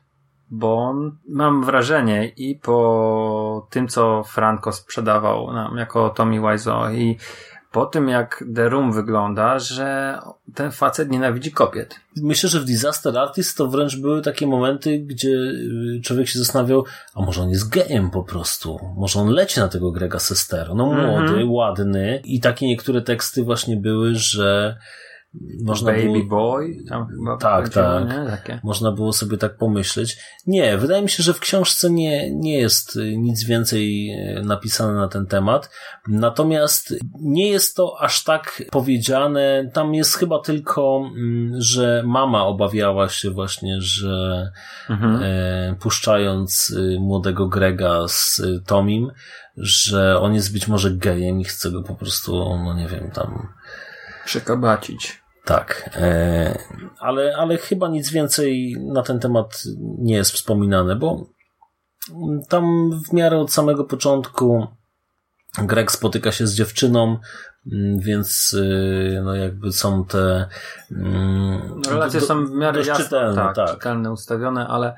[0.51, 0.95] bo
[1.29, 7.17] mam wrażenie i po tym, co Franco sprzedawał nam jako Tommy Wiseau i
[7.73, 10.19] po tym, jak The Room wygląda, że
[10.55, 12.01] ten facet nienawidzi kobiet.
[12.17, 16.85] Myślę, że w Disaster Artist to wręcz były takie momenty, gdzie y, człowiek się zastanawiał,
[17.15, 18.79] a może on jest gejem po prostu?
[18.97, 20.75] Może on leci na tego Grega Sestero?
[20.75, 21.51] No młody, Mhm.
[21.51, 24.77] ładny i takie niektóre teksty właśnie były, że
[25.65, 26.25] można Baby było...
[26.25, 28.09] Boy, tam chyba Tak, tak.
[28.09, 28.31] Nie?
[28.31, 28.61] Takie.
[28.65, 30.17] Można było sobie tak pomyśleć.
[30.47, 34.95] Nie, wydaje mi się, że w książce nie, nie jest y, nic więcej y, napisane
[34.95, 35.71] na ten temat.
[36.09, 39.71] Natomiast nie jest to aż tak powiedziane.
[39.73, 44.51] Tam jest chyba tylko, mm, że mama obawiała się właśnie, że
[44.91, 45.23] Mhm.
[45.23, 49.11] e, puszczając y, młodego Grega z Tomim,
[49.57, 52.33] że on jest być może gejem i chce go po prostu,
[52.65, 53.49] no nie wiem, tam
[54.31, 55.23] Przekabacić.
[55.45, 56.59] tak, e,
[57.01, 59.63] ale, ale chyba nic więcej na ten temat
[59.99, 61.27] nie jest wspominane, bo
[62.49, 64.67] tam w miarę od samego początku
[65.59, 67.19] Greg spotyka się z dziewczyną,
[67.73, 70.47] mm, więc y, no jakby są te
[70.91, 73.71] mm, Relacje do- są w miarę jasno, czytelne, tak, tak.
[73.71, 74.95] czytelne, ustawione, ale,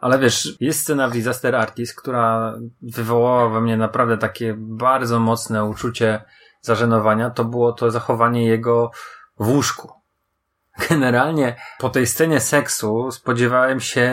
[0.00, 5.64] ale wiesz, jest scena w Disaster Artist, która wywołała we mnie naprawdę takie bardzo mocne
[5.64, 6.20] uczucie
[6.66, 7.30] zażenowania.
[7.30, 8.90] To było to zachowanie jego
[9.38, 9.92] w łóżku.
[10.88, 14.12] Generalnie po tej scenie seksu spodziewałem się,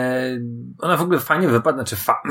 [0.78, 2.22] ona w ogóle fajnie wypadła, znaczy fa...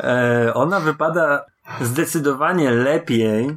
[0.00, 1.44] E, ona wypada
[1.80, 3.56] zdecydowanie lepiej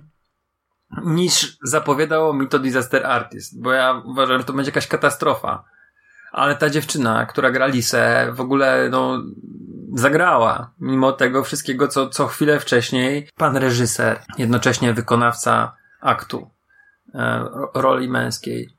[1.04, 5.64] niż zapowiadało mi to Disaster Artist, bo ja uważałem, że to będzie jakaś katastrofa.
[6.32, 9.24] Ale ta dziewczyna, która gra Lisę, w ogóle, no,
[9.94, 10.72] zagrała.
[10.80, 16.50] Mimo tego wszystkiego, co, co chwilę wcześniej pan reżyser, jednocześnie wykonawca aktu,
[17.16, 18.70] e, ro- roli męskiej,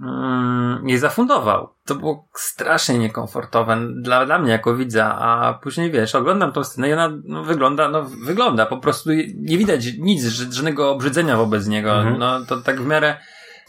[0.00, 1.74] mm, jej zafundował.
[1.86, 6.88] To było strasznie niekomfortowe dla, dla mnie jako widza, a później wiesz, oglądam tą scenę
[6.88, 11.92] i ona no, wygląda, no wygląda, po prostu nie widać nic, żadnego obrzydzenia wobec niego.
[11.92, 12.18] Mhm.
[12.18, 13.16] No to tak w miarę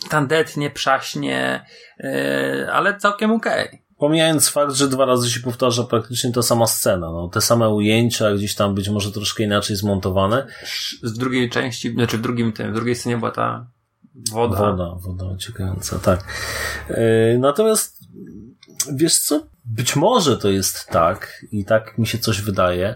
[0.10, 1.66] tandetnie, przaśnie,
[2.00, 3.83] yy, ale całkiem okej.
[4.04, 8.34] Pomijając fakt, że dwa razy się powtarza praktycznie ta sama scena, no, te same ujęcia,
[8.34, 10.48] gdzieś tam być może troszkę inaczej zmontowane.
[11.04, 13.68] Z drugiej części, znaczy w drugim tym, w drugiej scenie była ta
[14.32, 14.58] woda.
[14.58, 16.24] Woda, woda uciekająca, tak.
[16.90, 16.96] Yy,
[17.40, 17.98] natomiast,
[18.94, 22.96] wiesz co, być może to jest tak, i tak mi się coś wydaje,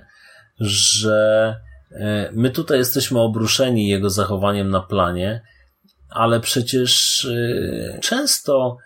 [0.60, 1.56] że
[1.92, 2.00] yy,
[2.34, 5.42] my tutaj jesteśmy obruszeni jego zachowaniem na planie,
[6.10, 8.78] ale przecież yy, często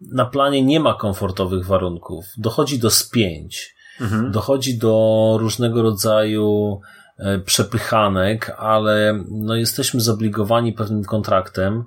[0.00, 2.24] na planie nie ma komfortowych warunków.
[2.36, 3.76] Dochodzi do spięć.
[4.00, 4.32] Mhm.
[4.32, 6.80] Dochodzi do różnego rodzaju
[7.18, 11.84] e, przepychanek, ale no jesteśmy zobligowani pewnym kontraktem.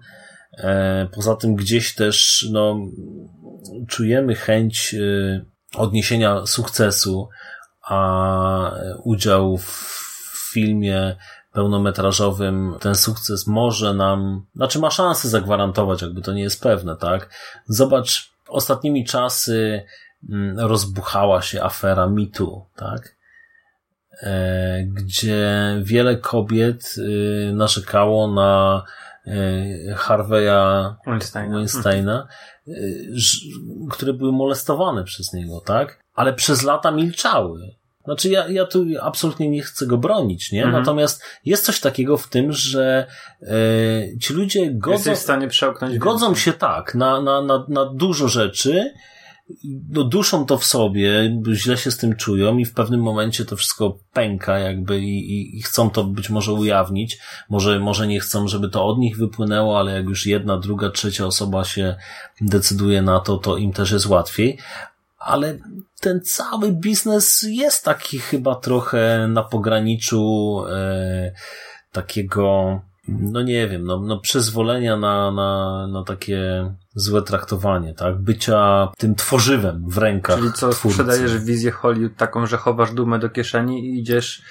[0.57, 2.79] E, Poza tym gdzieś też no,
[3.87, 5.45] czujemy chęć e,
[5.75, 7.29] odniesienia sukcesu,
[7.81, 8.71] a
[9.03, 10.01] udział w
[10.51, 11.15] filmie
[11.53, 17.29] pełnometrażowym ten sukces może nam, znaczy ma szansę zagwarantować, jakby to nie jest pewne, tak?
[17.67, 19.83] Zobacz, ostatnimi czasy
[20.29, 23.15] mm, rozbuchała się afera MeToo, tak?
[24.23, 25.49] E, gdzie
[25.83, 28.83] wiele kobiet y, narzekało na
[29.27, 31.55] y, Harveya Weinsteina.
[31.55, 32.27] Weinsteina,
[33.15, 33.45] ż-
[33.91, 35.99] które były molestowane przez niego, tak?
[36.13, 37.75] Ale przez lata milczały.
[38.03, 40.63] Znaczy, ja, ja tu absolutnie nie chcę go bronić, nie?
[40.63, 40.83] Mhm.
[40.83, 43.07] Natomiast jest coś takiego w tym, że
[43.41, 44.97] e, ci ludzie godzą,
[45.99, 48.93] godzą się tak na, na, na, na dużo rzeczy,
[49.89, 53.55] no, duszą to w sobie, źle się z tym czują i w pewnym momencie to
[53.55, 57.17] wszystko pęka jakby i, i, i chcą to być może ujawnić.
[57.49, 61.25] Może, może nie chcą, żeby to od nich wypłynęło, ale jak już jedna, druga, trzecia
[61.25, 61.95] osoba się
[62.41, 64.57] decyduje na to, to im też jest łatwiej.
[65.25, 65.57] Ale
[65.99, 71.31] ten cały biznes jest taki chyba trochę na pograniczu e,
[71.91, 78.21] takiego, no nie wiem, no, no przyzwolenia na, na, na takie złe traktowanie, tak?
[78.21, 80.97] Bycia tym tworzywem w rękach Czyli co, twórcy.
[80.97, 84.41] sprzedajesz wizję Hollywood taką, że chowasz dumę do kieszeni i idziesz,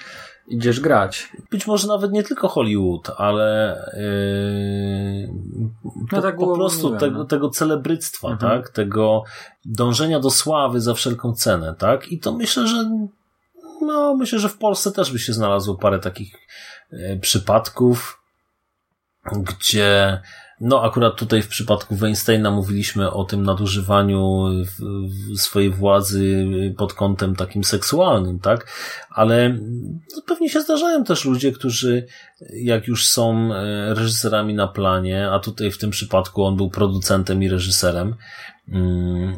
[0.51, 1.33] idziesz grać.
[1.51, 5.29] Być może nawet nie tylko Hollywood, ale yy,
[6.11, 7.25] po, No tak po prostu mówione, tego, no.
[7.25, 8.53] tego celebryctwa, Mhm.
[8.63, 8.71] tak?
[8.71, 9.25] Tego
[9.65, 12.13] dążenia do sławy za wszelką cenę, tak?
[12.13, 12.91] I to myślę, że
[13.83, 16.35] no, myślę, że w Polsce też by się znalazło parę takich
[16.93, 18.23] e, przypadków,
[19.33, 20.21] gdzie
[20.61, 24.47] no akurat tutaj w przypadku Weinsteina mówiliśmy o tym nadużywaniu
[25.37, 26.47] swojej władzy
[26.77, 28.67] pod kątem takim seksualnym, tak?
[29.11, 29.59] Ale
[30.27, 32.07] pewnie się zdarzają też ludzie, którzy
[32.53, 37.43] jak już są e, reżyserami na planie, a tutaj w tym przypadku on był producentem
[37.43, 38.15] i reżyserem,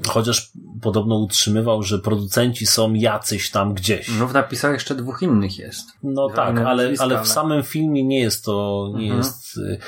[0.08, 4.08] chociaż podobno utrzymywał, że producenci są jacyś tam gdzieś.
[4.18, 5.88] No w napisach jeszcze dwóch innych jest.
[6.02, 9.18] No Dwa tak, ale, ale w samym filmie nie jest to, nie Mhm.
[9.18, 9.78] jest, y,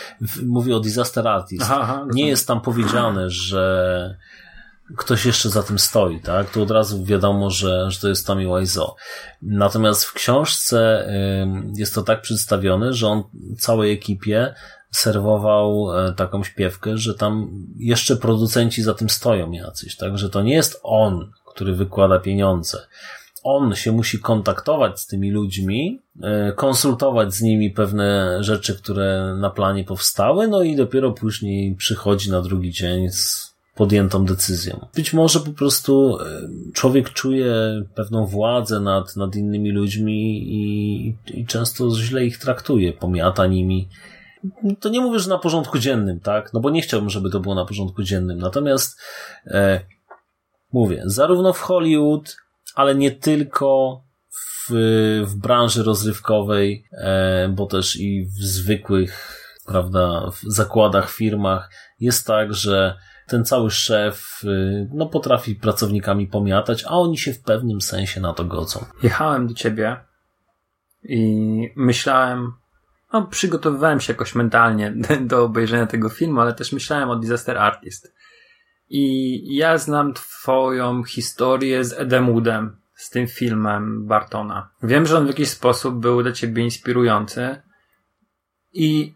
[0.47, 4.17] mówię o Disaster Artist, Aha, aha, nie jest tam powiedziane, że
[4.97, 6.51] ktoś jeszcze za tym stoi, tak?
[6.51, 8.95] Tu od razu wiadomo, że, że to jest Tommy Wiseau.
[9.43, 11.09] Natomiast w książce
[11.77, 13.23] jest to tak przedstawione, że on
[13.59, 14.55] całej ekipie
[14.95, 20.19] serwował e, taką śpiewkę, że tam jeszcze producenci za tym stoją jacyś, tak?
[20.19, 22.79] Że to nie jest on, który wykłada pieniądze.
[23.43, 29.51] On się musi kontaktować z tymi ludźmi, e, konsultować z nimi pewne rzeczy, które na
[29.51, 34.87] planie powstały, no i dopiero później przychodzi na drugi dzień z podjętą decyzją.
[34.95, 36.25] Być może po prostu e,
[36.73, 37.55] człowiek czuje
[37.95, 43.89] pewną władzę nad, nad innymi ludźmi i, i często źle ich traktuje, pomiata nimi.
[44.81, 46.53] To nie mówię, że na porządku dziennym, tak?
[46.53, 48.39] No bo nie chciałbym, żeby to było na porządku dziennym.
[48.39, 49.01] Natomiast
[49.47, 49.81] e,
[50.73, 52.37] mówię, zarówno w Hollywood,
[52.75, 54.71] ale nie tylko w,
[55.25, 62.55] w branży rozrywkowej, e, bo też i w zwykłych, prawda, w zakładach, firmach jest tak,
[62.55, 68.21] że ten cały szef y, no, potrafi pracownikami pomiatać, a oni się w pewnym sensie
[68.21, 68.85] na to godzą.
[69.03, 69.97] Jechałem do ciebie
[71.03, 72.53] i myślałem,
[73.15, 78.15] no, przygotowywałem się jakoś mentalnie do obejrzenia tego filmu, ale też myślałem o Disaster Artist.
[78.89, 84.71] I ja znam twoją historię z Edem Woodem, z tym filmem Bartona.
[84.83, 87.63] Wiem, że on w jakiś sposób był dla ciebie inspirujący
[88.73, 89.15] i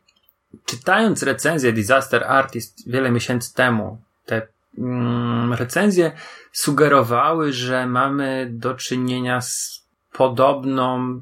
[0.65, 4.47] czytając recenzję Disaster Artist wiele miesięcy temu, te
[4.79, 6.13] mm, recenzje
[6.53, 9.83] sugerowały, że mamy do czynienia z
[10.13, 11.21] podobną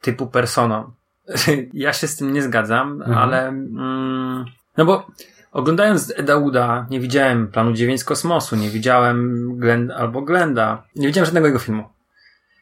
[0.00, 0.92] typu personą.
[1.72, 3.18] ja się z tym nie zgadzam, Mhm.
[3.18, 4.44] ale mm,
[4.76, 5.06] no bo
[5.52, 11.06] oglądając Eda Wooda nie widziałem Planu 9 z kosmosu, nie widziałem Glen, albo Glenda, nie
[11.06, 11.84] widziałem żadnego jego filmu.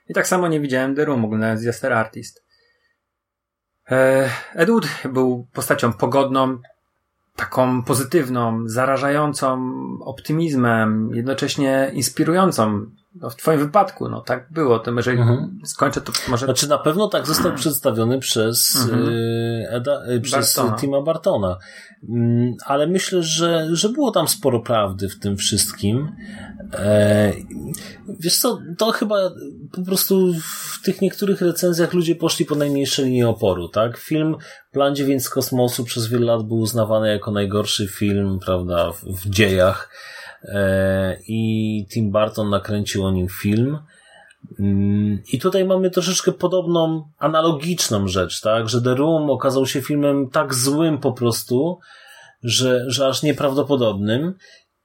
[0.08, 2.44] I tak samo nie widziałem The Room, oglądając Disaster Artist.
[3.90, 6.58] E, Ed Wood był postacią pogodną,
[7.36, 9.72] taką pozytywną, zarażającą
[10.04, 12.86] optymizmem, jednocześnie inspirującą.
[13.14, 14.78] No, w twoim wypadku, no tak było.
[14.78, 15.58] To jeżeli Mhm.
[15.64, 16.46] skończę, to może...
[16.46, 19.08] Znaczy na pewno tak został przedstawiony przez Mhm.
[19.08, 20.78] y, Eda, y, przez Bartona.
[20.78, 21.58] Tima Bartona.
[22.08, 26.12] Mm, Ale myślę, że, że było tam sporo prawdy w tym wszystkim.
[26.74, 27.32] E,
[28.20, 29.16] wiesz co, to chyba
[29.72, 33.96] po prostu w tych niektórych recenzjach ludzie poszli po najmniejszej linii oporu, tak?
[33.98, 34.36] Film
[34.72, 39.30] Plan 9 z kosmosu przez wiele lat był uznawany jako najgorszy film, prawda, w, w
[39.30, 39.90] dziejach.
[40.44, 43.78] E, I Tim Burton nakręcił o nim film.
[44.60, 48.68] Mm, I tutaj mamy troszeczkę podobną, analogiczną rzecz, tak?
[48.68, 51.78] Że The Room okazał się filmem tak złym po prostu,
[52.42, 54.34] że, że aż nieprawdopodobnym.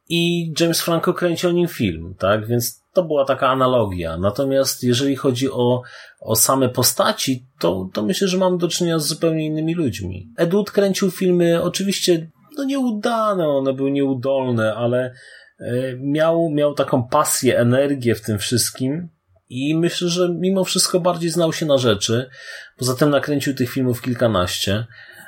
[0.10, 2.48] I James Franco kręci o nim film, tak?
[2.48, 4.18] Więc to była taka analogia.
[4.18, 5.82] Natomiast jeżeli chodzi o,
[6.20, 10.30] o same postaci, to, to myślę, że mamy do czynienia z zupełnie innymi ludźmi.
[10.38, 15.14] Ed Wood kręcił filmy oczywiście no nieudane, one były nieudolne, ale
[16.00, 19.10] miał, miał taką pasję, energię w tym wszystkim
[19.50, 22.30] i myślę, że mimo wszystko bardziej znał się na rzeczy.
[22.78, 24.86] Poza tym nakręcił tych filmów kilkanaście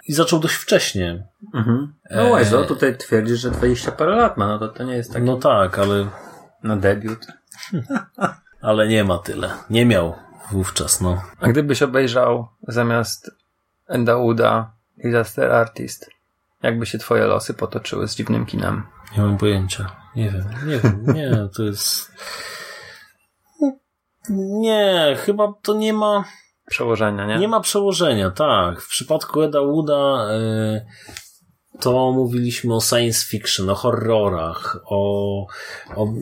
[0.08, 1.28] i zaczął dość wcześnie.
[1.54, 1.94] Mhm.
[2.12, 5.14] No E, Łezo tutaj twierdzisz, że 20 parę lat ma, no to to nie jest
[5.14, 6.08] taki No tak, ale,
[6.64, 7.28] na debiut.
[8.62, 9.50] ale nie ma tyle.
[9.70, 10.16] Nie miał
[10.52, 11.22] wówczas, no.
[11.40, 13.32] A gdybyś obejrzał zamiast
[13.88, 16.10] Enda Wooda Disaster Artist,
[16.64, 18.84] jakby się twoje losy potoczyły z dziwnym kinem?
[19.18, 19.92] Nie mam pojęcia.
[20.20, 22.12] Nie wiem, nie wiem, nie, to jest...
[24.30, 26.24] Nie, chyba to nie ma...
[26.70, 27.38] Przełożenia, nie?
[27.40, 28.82] Nie ma przełożenia, tak.
[28.82, 30.86] W przypadku Eda Wooda y,
[31.80, 35.46] to mówiliśmy o science fiction, o horrorach, o,
[35.96, 36.14] o,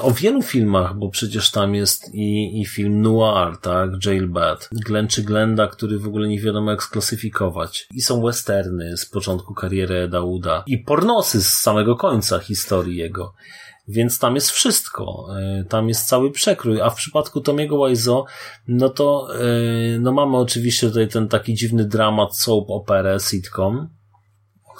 [0.00, 5.22] o, wielu filmach, bo przecież tam jest i, i film noir, tak, Jailbird, Glenn czy
[5.22, 7.86] Glenda, który w ogóle nie wiadomo jak sklasyfikować.
[7.94, 13.34] I są westerny z początku kariery Eda Wooda i pornosy z samego końca historii jego.
[13.88, 15.26] Więc tam jest wszystko.
[15.60, 16.80] Y, Tam jest cały przekrój.
[16.80, 18.24] A w przypadku Tomiego Wiseau,
[18.68, 23.88] no to y, no mamy oczywiście tutaj ten taki dziwny dramat soap opera sitcom,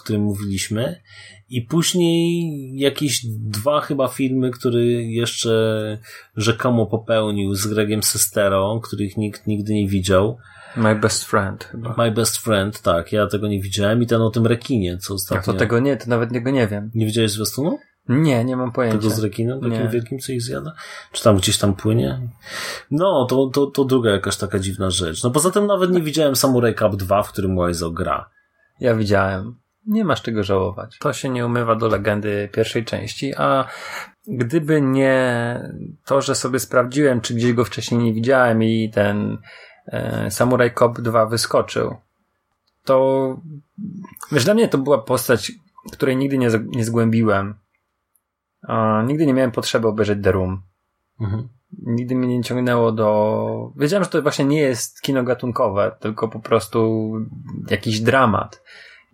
[0.02, 1.00] którym mówiliśmy.
[1.48, 5.98] I później jakieś dwa chyba filmy, które jeszcze
[6.36, 10.38] rzekomo popełnił z Gregiem Sestero, których nikt nigdy nie widział.
[10.76, 11.94] My Best Friend chyba.
[11.98, 14.02] My Best Friend, tak, ja tego nie widziałem.
[14.02, 15.52] I ten o tym rekinie, co A ostatnio.
[15.52, 16.90] to tego nie, to nawet niego nie wiem.
[16.94, 17.78] Nie widziałeś zwiastunu?
[18.08, 18.98] Nie, nie mam pojęcia.
[18.98, 19.88] Tego z rekinem, takim Nie.
[19.88, 20.72] wielkim, co ich zjada?
[21.12, 22.28] Czy tam gdzieś tam płynie?
[22.90, 25.22] No, to, to, to druga jakaś taka dziwna rzecz.
[25.22, 28.30] No poza tym nawet nie widziałem Samurai Cup 2, w którym Wiseau gra.
[28.80, 29.54] Ja widziałem.
[29.90, 30.98] Nie masz czego żałować.
[30.98, 33.64] To się nie umywa do legendy pierwszej części, a
[34.26, 35.60] gdyby nie
[36.04, 39.38] to, że sobie sprawdziłem, czy gdzieś go wcześniej nie widziałem i ten
[39.86, 41.96] e, Samurai Cop 2 wyskoczył,
[42.84, 43.36] to
[44.32, 45.52] wiesz, dla mnie to była postać,
[45.92, 47.54] której nigdy nie, nie zgłębiłem.
[48.62, 50.62] A, nigdy nie miałem potrzeby obejrzeć The Room.
[51.20, 51.48] Mhm.
[51.82, 53.72] Nigdy mnie nie ciągnęło do.
[53.76, 57.10] Wiedziałem, że to właśnie nie jest kino gatunkowe, tylko po prostu
[57.70, 58.62] jakiś dramat.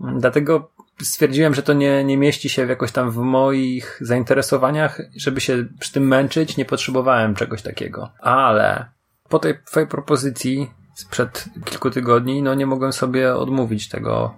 [0.01, 0.71] Dlatego
[1.03, 5.93] stwierdziłem, że to nie, nie mieści się jakoś tam w moich zainteresowaniach, żeby się przy
[5.93, 8.11] tym męczyć, nie potrzebowałem czegoś takiego.
[8.21, 8.89] Ale
[9.29, 14.35] po tej twojej propozycji sprzed kilku tygodni, no nie mogłem sobie odmówić tego.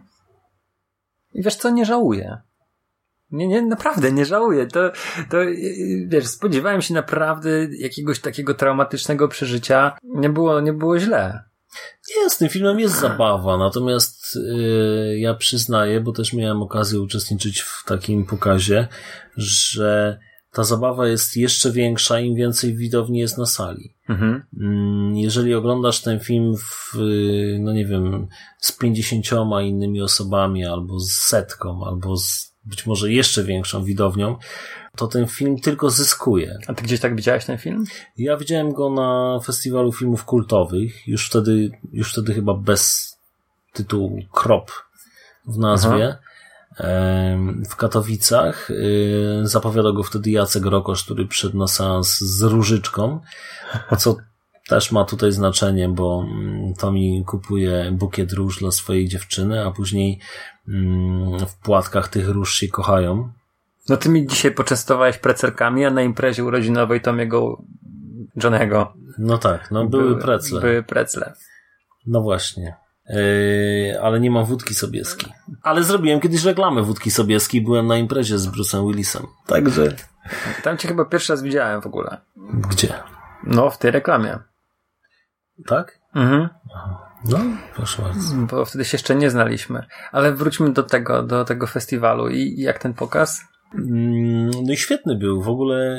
[1.35, 2.39] I wiesz co, nie żałuję.
[3.31, 4.67] Nie, nie, naprawdę nie żałuję.
[4.67, 4.91] To,
[5.31, 9.99] to, yy, wiesz, spodziewałem się naprawdę jakiegoś takiego traumatycznego przeżycia.
[10.05, 11.45] Nie było, nie było źle.
[12.17, 17.61] Nie, z tym filmem jest zabawa, natomiast yy, ja przyznaję, bo też miałem okazję uczestniczyć
[17.61, 18.89] w takim pokazie,
[19.37, 20.19] że
[20.53, 23.95] ta zabawa jest jeszcze większa, im więcej widowni jest na sali.
[24.09, 24.43] Mhm.
[24.61, 31.01] Mm, Jeżeli oglądasz ten film w, y, no nie wiem, z pięćdziesięcioma innymi osobami, albo
[31.01, 34.37] z setką, albo z być może jeszcze większą widownią,
[34.97, 36.59] to ten film tylko zyskuje.
[36.67, 37.85] A ty gdzieś tak widziałeś ten film?
[38.17, 43.18] Ja widziałem go na festiwalu filmów kultowych, już wtedy, już wtedy chyba bez
[43.73, 44.71] tytułu Krop
[45.47, 46.17] w nazwie.
[46.79, 53.21] em, W Katowicach Y, zapowiadał go wtedy Jacek Rokosz, który przyszedł na seans z Różyczką,
[53.99, 54.17] co
[54.69, 60.21] też ma tutaj znaczenie, bo mm, Tomi kupuje bukiet róż dla swojej dziewczyny, a później
[60.69, 63.33] mm, w płatkach tych róż się kochają.
[63.89, 67.63] No ty mi dzisiaj poczęstowałeś precerkami, a na imprezie urodzinowej Tomiego
[68.45, 70.61] Johnego No tak, no były precle.
[70.61, 71.33] Były precle.
[72.07, 72.77] No właśnie.
[73.09, 75.33] Yy, ale nie mam wódki sobieskiej.
[75.63, 77.63] Ale zrobiłem kiedyś reklamę wódki sobieskiej.
[77.63, 79.27] Byłem na imprezie z Bruce'em Willisem.
[79.47, 79.97] Także.
[80.63, 82.21] Tam cię chyba pierwszy raz widziałem w ogóle.
[82.71, 82.95] Gdzie?
[83.45, 84.39] No, w tej reklamie.
[85.67, 85.99] Tak?
[86.15, 86.49] Mhm.
[87.25, 87.39] No,
[87.75, 88.37] proszę bardzo.
[88.37, 89.87] Bo wtedy się jeszcze nie znaliśmy.
[90.13, 93.41] Ale wróćmy do tego, do tego festiwalu i i jak ten pokaz?
[93.75, 95.43] Mm, No i świetny był.
[95.43, 95.99] W ogóle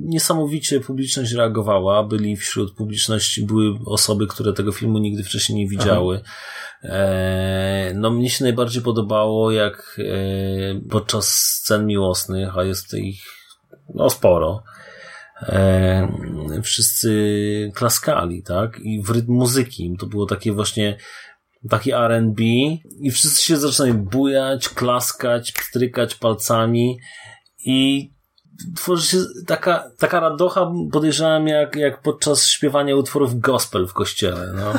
[0.00, 2.04] niesamowicie publiczność reagowała.
[2.04, 6.20] Byli wśród publiczności, były osoby, które tego filmu nigdy wcześniej nie widziały.
[6.82, 13.22] E, no mnie się najbardziej podobało, jak e, podczas scen miłosnych, a jest ich
[13.94, 14.62] no sporo,
[15.42, 16.08] e,
[16.62, 18.80] wszyscy klaskali, tak?
[18.80, 19.96] I w rytm muzyki.
[19.98, 20.96] To było takie właśnie
[21.70, 22.42] taki R&B
[23.00, 26.98] i wszyscy się zaczynają bujać, klaskać, pstrykać palcami
[27.66, 28.10] i
[28.76, 34.52] tworzy się taka, taka radocha, podejrzewam, jak, jak podczas śpiewania utworów gospel w kościele.
[34.56, 34.72] No.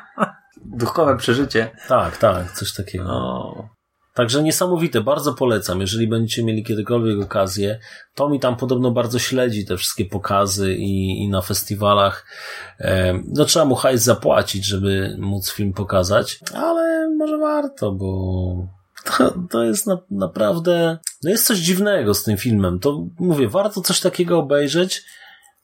[0.78, 1.70] Duchowe przeżycie.
[1.88, 3.04] Tak, tak, coś takiego.
[3.08, 3.68] O.
[4.14, 5.80] Także niesamowite, bardzo polecam.
[5.80, 7.78] Jeżeli będziecie mieli kiedykolwiek okazję,
[8.14, 12.26] to mi tam podobno bardzo śledzi te wszystkie pokazy i, i na festiwalach.
[13.26, 18.68] No trzeba mu hajs zapłacić, żeby móc film pokazać, ale może warto, bo
[19.04, 22.78] to, to jest na, naprawdę, no jest coś dziwnego z tym filmem.
[22.78, 25.02] To mówię, warto coś takiego obejrzeć,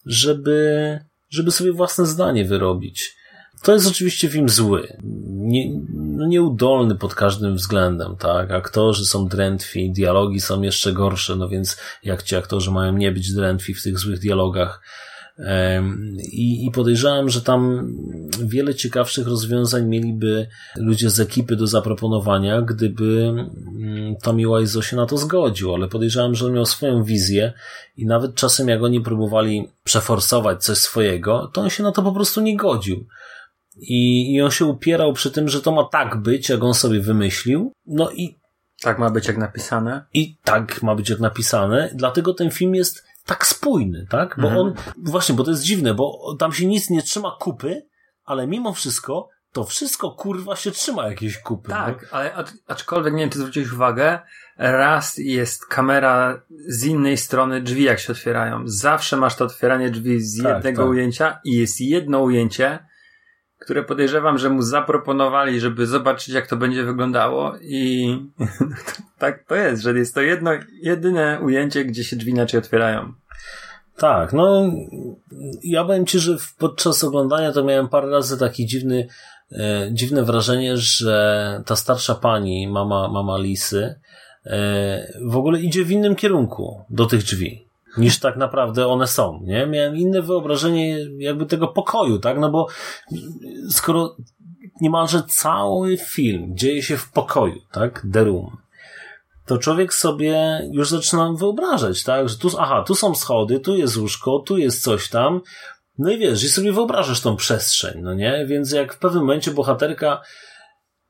[0.06, 0.98] żeby,
[1.30, 3.18] żeby sobie własne zdanie wyrobić.
[3.62, 4.96] To jest oczywiście film zły.
[5.28, 5.70] Nie,
[6.18, 8.50] no nieudolny pod każdym względem, tak?
[8.50, 13.32] Aktorzy są drętwi, dialogi są jeszcze gorsze, no więc jak ci aktorzy mają nie być
[13.32, 14.82] drętwi w tych złych dialogach.
[16.32, 17.92] I, I podejrzewam, że tam
[18.42, 23.34] wiele ciekawszych rozwiązań mieliby ludzie z ekipy do zaproponowania, gdyby
[23.78, 27.52] mm, Tommy Wiseau się na to zgodził, ale podejrzewam, że on miał swoją wizję
[27.96, 32.12] i nawet czasem jak oni próbowali przeforsować coś swojego, to on się na to po
[32.12, 33.06] prostu nie godził.
[33.80, 37.00] I, I on się upierał przy tym, że to ma tak być, jak on sobie
[37.00, 37.72] wymyślił.
[37.86, 38.38] No i,
[38.82, 40.04] Tak ma być jak napisane.
[40.14, 41.90] i tak ma być jak napisane.
[41.94, 44.36] Dlatego ten film jest tak spójny, tak?
[44.40, 44.74] Bo on,
[45.04, 47.86] właśnie, bo to jest dziwne, bo tam się nic nie trzyma kupy,
[48.24, 51.68] ale mimo wszystko, to wszystko kurwa się trzyma jakiejś kupy.
[51.70, 54.18] Tak, ale acz- aczkolwiek nie wiem, czy zwróciłeś uwagę,
[54.56, 58.62] raz jest kamera z innej strony drzwi, jak się otwierają.
[58.64, 60.90] Zawsze masz to otwieranie drzwi z Tak, jednego tak.
[60.90, 62.78] ujęcia i jest jedno ujęcie,
[63.58, 68.08] które podejrzewam, że mu zaproponowali, żeby zobaczyć, jak to będzie wyglądało i
[69.18, 70.50] tak to jest, że jest to jedno,
[70.82, 73.12] jedyne ujęcie, gdzie się drzwi inaczej otwierają.
[73.96, 74.72] Tak, no
[75.62, 79.08] ja powiem Ci, że podczas oglądania to miałem parę razy taki dziwny,
[79.52, 84.00] e, dziwne wrażenie, że ta starsza pani, mama, mama Lisy,
[84.46, 87.67] e, w ogóle idzie w innym kierunku do tych drzwi
[87.98, 89.66] niż tak naprawdę one są, nie?
[89.66, 92.38] Miałem inne wyobrażenie jakby tego pokoju, tak?
[92.38, 92.66] No bo
[93.70, 94.16] skoro
[94.80, 98.06] niemalże cały film dzieje się w pokoju, tak?
[98.12, 98.56] The Room
[99.48, 103.96] to człowiek sobie już zaczyna wyobrażać, tak, że tu, aha, tu są schody, tu jest
[103.96, 105.40] łóżko, tu jest coś tam,
[105.98, 109.50] no i wiesz, i sobie wyobrażasz tą przestrzeń, no nie, więc jak w pewnym momencie
[109.50, 110.20] bohaterka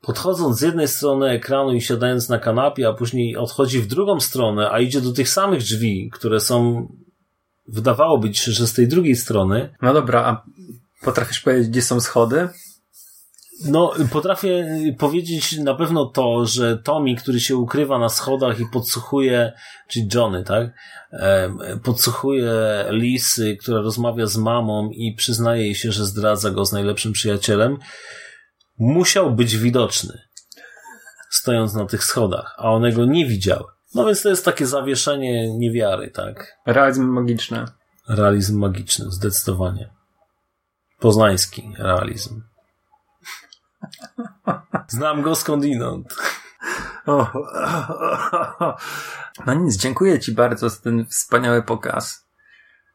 [0.01, 4.71] podchodząc z jednej strony ekranu i siadając na kanapie, a później odchodzi w drugą stronę,
[4.71, 6.87] a idzie do tych samych drzwi, które są,
[7.67, 10.45] wydawałoby ci się, że z tej drugiej strony, No dobra, a
[11.05, 12.49] potrafisz powiedzieć, gdzie są schody?
[13.65, 19.53] No, potrafię powiedzieć na pewno to, że Tommy, który się ukrywa na schodach i podsłuchuje,
[19.87, 20.73] czyli Johnny, tak?
[21.83, 22.51] Podsłuchuje
[22.89, 27.77] Lisy, która rozmawia z mamą i przyznaje jej się, że zdradza go z najlepszym przyjacielem,
[28.79, 30.21] musiał być widoczny,
[31.29, 33.65] stojąc na tych schodach, a one go nie widziały.
[33.95, 36.57] No więc to jest takie zawieszenie niewiary, tak?
[36.65, 37.65] Realizm magiczny.
[38.09, 39.93] Realizm magiczny, zdecydowanie.
[40.99, 42.41] Poznański realizm.
[44.87, 46.15] Znam go skądinąd.
[49.45, 52.25] No nic, dziękuję Ci bardzo za ten wspaniały pokaz.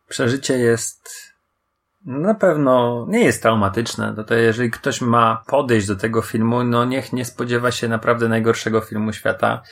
[0.08, 1.33] Przeżycie jest
[2.06, 4.14] na pewno nie jest traumatyczne.
[4.16, 8.28] No to jeżeli ktoś ma podejść do tego filmu, no niech nie spodziewa się naprawdę
[8.28, 9.62] najgorszego filmu świata.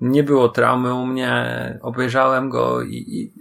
[0.00, 3.32] Nie było traumy u mnie, obejrzałem go i, i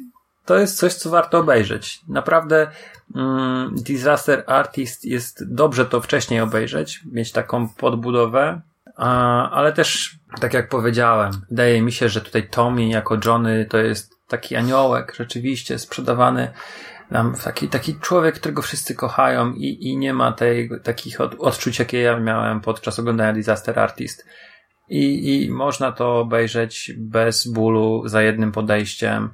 [0.46, 2.02] to jest coś, co warto obejrzeć.
[2.08, 2.68] Naprawdę
[3.16, 8.62] mm, Disaster Artist jest dobrze to wcześniej obejrzeć, mieć taką podbudowę,
[8.96, 13.78] a, ale też, tak jak powiedziałem, wydaje mi się, że tutaj Tommy jako Johnny to
[13.78, 16.52] jest taki aniołek, rzeczywiście sprzedawany
[17.12, 21.80] nam taki, taki człowiek, którego wszyscy kochają i, i nie ma tej, takich od, odczuć,
[21.80, 24.26] jakie ja miałem podczas oglądania Disaster Artist.
[24.90, 29.30] I, I można to obejrzeć bez bólu, za jednym podejściem.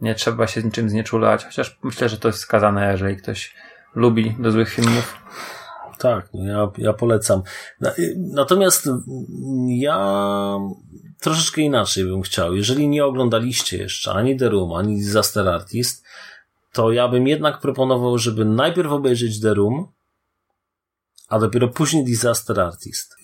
[0.00, 3.54] Nie trzeba się niczym znieczulać, chociaż myślę, że to jest wskazane, jeżeli ktoś
[3.94, 5.18] lubi do złych filmów.
[5.98, 7.42] Tak, no ja, ja polecam.
[8.16, 8.88] Natomiast
[9.68, 10.08] ja
[11.20, 12.54] troszeczkę inaczej bym chciał.
[12.54, 16.04] Jeżeli nie oglądaliście jeszcze ani The Room, ani Disaster Artist,
[16.74, 19.86] to ja bym jednak proponował, żeby najpierw obejrzeć The Room,
[21.28, 23.16] a dopiero później Disaster Artist.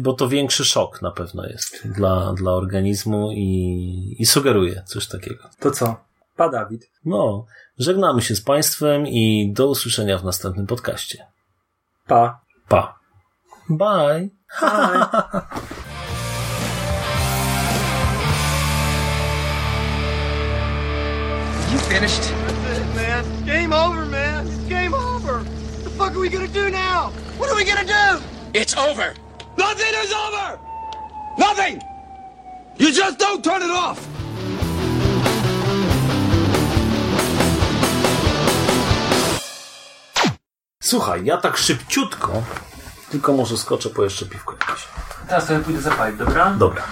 [0.00, 5.48] Bo to większy szok na pewno jest dla, dla organizmu i, i sugeruje coś takiego.
[5.60, 5.96] To co?
[6.36, 6.90] Pa Dawid.
[7.04, 7.46] No,
[7.78, 11.26] żegnamy się z Państwem i do usłyszenia w następnym podcaście.
[12.06, 12.40] Pa.
[12.68, 12.98] Pa.
[13.70, 14.28] Bye.
[14.60, 15.06] Bye.
[21.72, 22.43] You finished?
[23.46, 24.46] Game over, man.
[24.46, 25.38] It's game over.
[25.38, 27.10] What the fuck are we gonna do now?
[27.38, 28.22] What are we gonna do?
[28.54, 29.14] It's over.
[29.58, 30.58] Nothing is over!
[31.38, 31.80] Nothing!
[32.78, 33.98] You just don't turn it off!
[40.82, 42.42] Słuchaj, ja tak szybciutko,
[43.10, 44.88] tylko może skoczę po jeszcze piwko jakieś.
[45.28, 46.50] Teraz sobie pójdę zapalić, dobra?
[46.50, 46.82] Dobra.